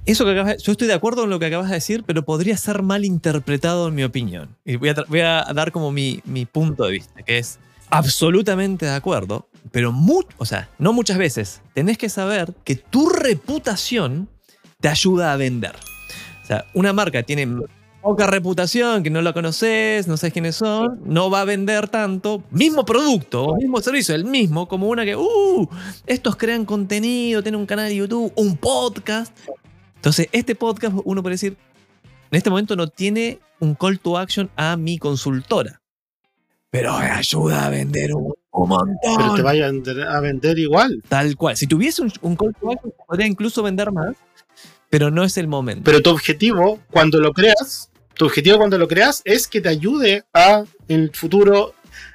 [0.06, 2.58] Eso que acabas, yo estoy de acuerdo con lo que acabas de decir, pero podría
[2.58, 4.54] ser mal interpretado en mi opinión.
[4.64, 8.84] Y voy a, voy a dar como mi, mi, punto de vista, que es absolutamente
[8.84, 9.94] de acuerdo, pero
[10.36, 11.62] o sea, no muchas veces.
[11.72, 14.28] Tenés que saber que tu reputación
[14.80, 15.74] te ayuda a vender.
[16.42, 17.48] O sea, una marca tiene
[18.02, 22.42] poca reputación, que no la conoces, no sabes quiénes son, no va a vender tanto,
[22.50, 25.68] mismo producto, mismo servicio, el mismo, como una que, uh,
[26.06, 29.34] estos crean contenido, tienen un canal de YouTube, un podcast.
[30.04, 31.56] Entonces, este podcast, uno puede decir,
[32.30, 35.80] en este momento no tiene un call to action a mi consultora,
[36.68, 38.98] pero me ayuda a vender un, montón.
[39.16, 41.02] Pero te vaya a vender igual.
[41.08, 41.56] Tal cual.
[41.56, 44.14] Si tuviese un, un call to action, podría incluso vender más
[44.90, 45.84] pero no es el momento.
[45.84, 50.22] Pero tu objetivo, cuando lo creas, tu objetivo cuando lo creas es que te ayude
[50.34, 51.74] a en el futuro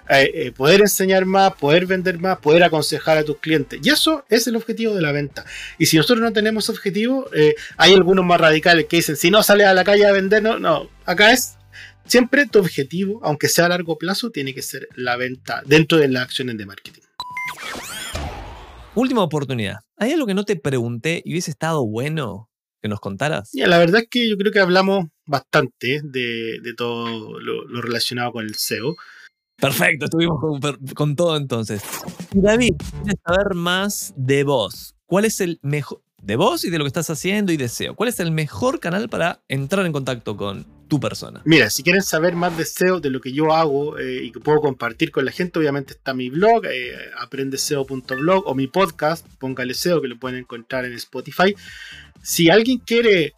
[0.10, 3.80] eh, eh, poder enseñar más, poder vender más, poder aconsejar a tus clientes.
[3.84, 5.46] Y eso es el objetivo de la venta.
[5.78, 9.44] Y si nosotros no tenemos objetivo, eh, hay algunos más radicales que dicen, si no
[9.44, 11.58] sales a la calle a vender, no, no, acá es
[12.06, 16.08] siempre tu objetivo, aunque sea a largo plazo, tiene que ser la venta dentro de
[16.08, 17.02] las acciones de marketing.
[18.96, 19.78] Última oportunidad.
[19.96, 22.50] ¿Hay algo que no te pregunté y hubiese estado bueno
[22.82, 23.50] que nos contaras?
[23.54, 28.56] la verdad es que yo creo que hablamos bastante de, todo lo, relacionado con el
[28.56, 28.96] SEO.
[29.60, 30.40] Perfecto, estuvimos
[30.96, 31.82] con, todo entonces.
[32.34, 34.96] David, ¿quieres saber más de vos?
[35.06, 37.96] ¿Cuál es el mejor, de vos y de lo que estás haciendo y de SEO?
[37.96, 41.42] ¿Cuál es el mejor canal para entrar en contacto con tu persona?
[41.46, 44.40] Mira, si quieren saber más de SEO, de lo que yo hago eh, y que
[44.40, 49.74] puedo compartir con la gente, obviamente está mi blog, eh, aprendeseo.blog o mi podcast, póngale
[49.74, 51.54] SEO, que lo pueden encontrar en Spotify
[52.22, 53.34] si alguien quiere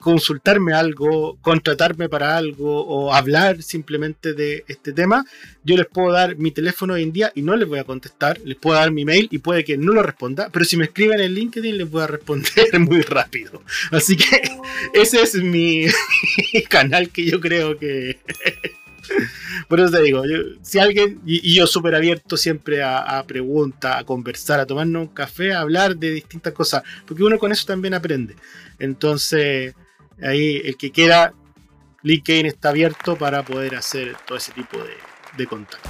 [0.00, 5.24] consultarme algo, contratarme para algo o hablar simplemente de este tema,
[5.62, 8.40] yo les puedo dar mi teléfono hoy en día y no les voy a contestar,
[8.44, 11.20] les puedo dar mi mail y puede que no lo responda, pero si me escriben
[11.20, 13.62] en LinkedIn les voy a responder muy rápido.
[13.90, 14.42] Así que
[14.94, 15.86] ese es mi
[16.68, 18.18] canal que yo creo que
[19.68, 20.22] por eso te digo,
[20.62, 25.52] si alguien, y, yo súper abierto siempre a, preguntas, a conversar, a tomarnos un café,
[25.52, 28.36] a hablar de distintas cosas, porque uno con eso también aprende.
[28.78, 29.74] Entonces,
[30.22, 31.32] ahí el que quiera,
[32.02, 34.96] LinkedIn está abierto para poder hacer todo ese tipo de,
[35.36, 35.88] de contacto.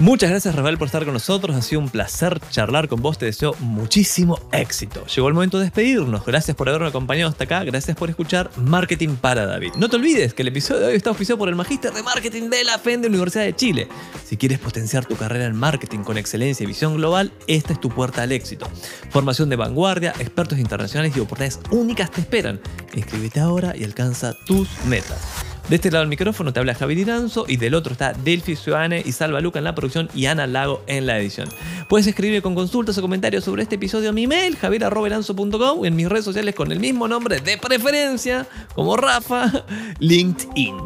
[0.00, 3.26] Muchas gracias Rafael por estar con nosotros, ha sido un placer charlar con vos, te
[3.26, 5.06] deseo muchísimo éxito.
[5.06, 9.10] Llegó el momento de despedirnos, gracias por haberme acompañado hasta acá, gracias por escuchar Marketing
[9.14, 9.74] para David.
[9.76, 12.50] No te olvides que el episodio de hoy está oficiado por el Magíster de Marketing
[12.50, 13.86] de la FEN de Universidad de Chile.
[14.24, 17.88] Si quieres potenciar tu carrera en marketing con excelencia y visión global, esta es tu
[17.88, 18.68] puerta al éxito.
[19.10, 22.60] Formación de vanguardia, expertos internacionales y oportunidades únicas te esperan.
[22.94, 25.53] Inscríbete ahora y alcanza tus metas.
[25.68, 29.02] De este lado del micrófono te habla Javier Iranzo y del otro está Delphi Suane
[29.04, 31.48] y Salva Luca en la producción y Ana Lago en la edición.
[31.88, 35.96] Puedes escribirme con consultas o comentarios sobre este episodio a mi mail, javier.iranzo.com o en
[35.96, 39.64] mis redes sociales con el mismo nombre de preferencia, como Rafa,
[40.00, 40.76] LinkedIn.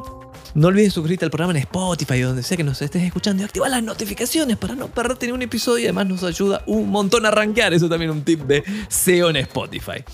[0.54, 3.46] No olvides suscribirte al programa en Spotify o donde sea que nos estés escuchando y
[3.46, 7.26] activar las notificaciones para no perderte ni un episodio y además nos ayuda un montón
[7.26, 7.74] a arranquear.
[7.74, 10.04] Eso también es un tip de SEO en Spotify.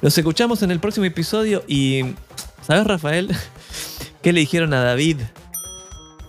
[0.00, 2.04] Nos escuchamos en el próximo episodio y...
[2.66, 3.28] ¿Sabes, Rafael?
[4.22, 5.18] ¿Qué le dijeron a David?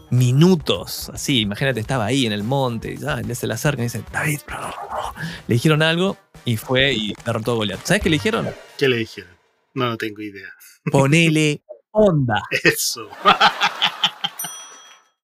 [0.09, 4.03] Minutos, así, imagínate, estaba ahí en el monte, y ah, se le acerca y dice,
[4.11, 4.39] David,
[5.47, 7.85] le dijeron algo y fue y derrotó a Goliath.
[7.85, 8.49] ¿Sabes qué le dijeron?
[8.77, 9.31] ¿Qué le dijeron?
[9.73, 10.53] No, no tengo idea.
[10.91, 11.61] Ponele
[11.91, 12.43] onda.
[12.63, 13.09] Eso.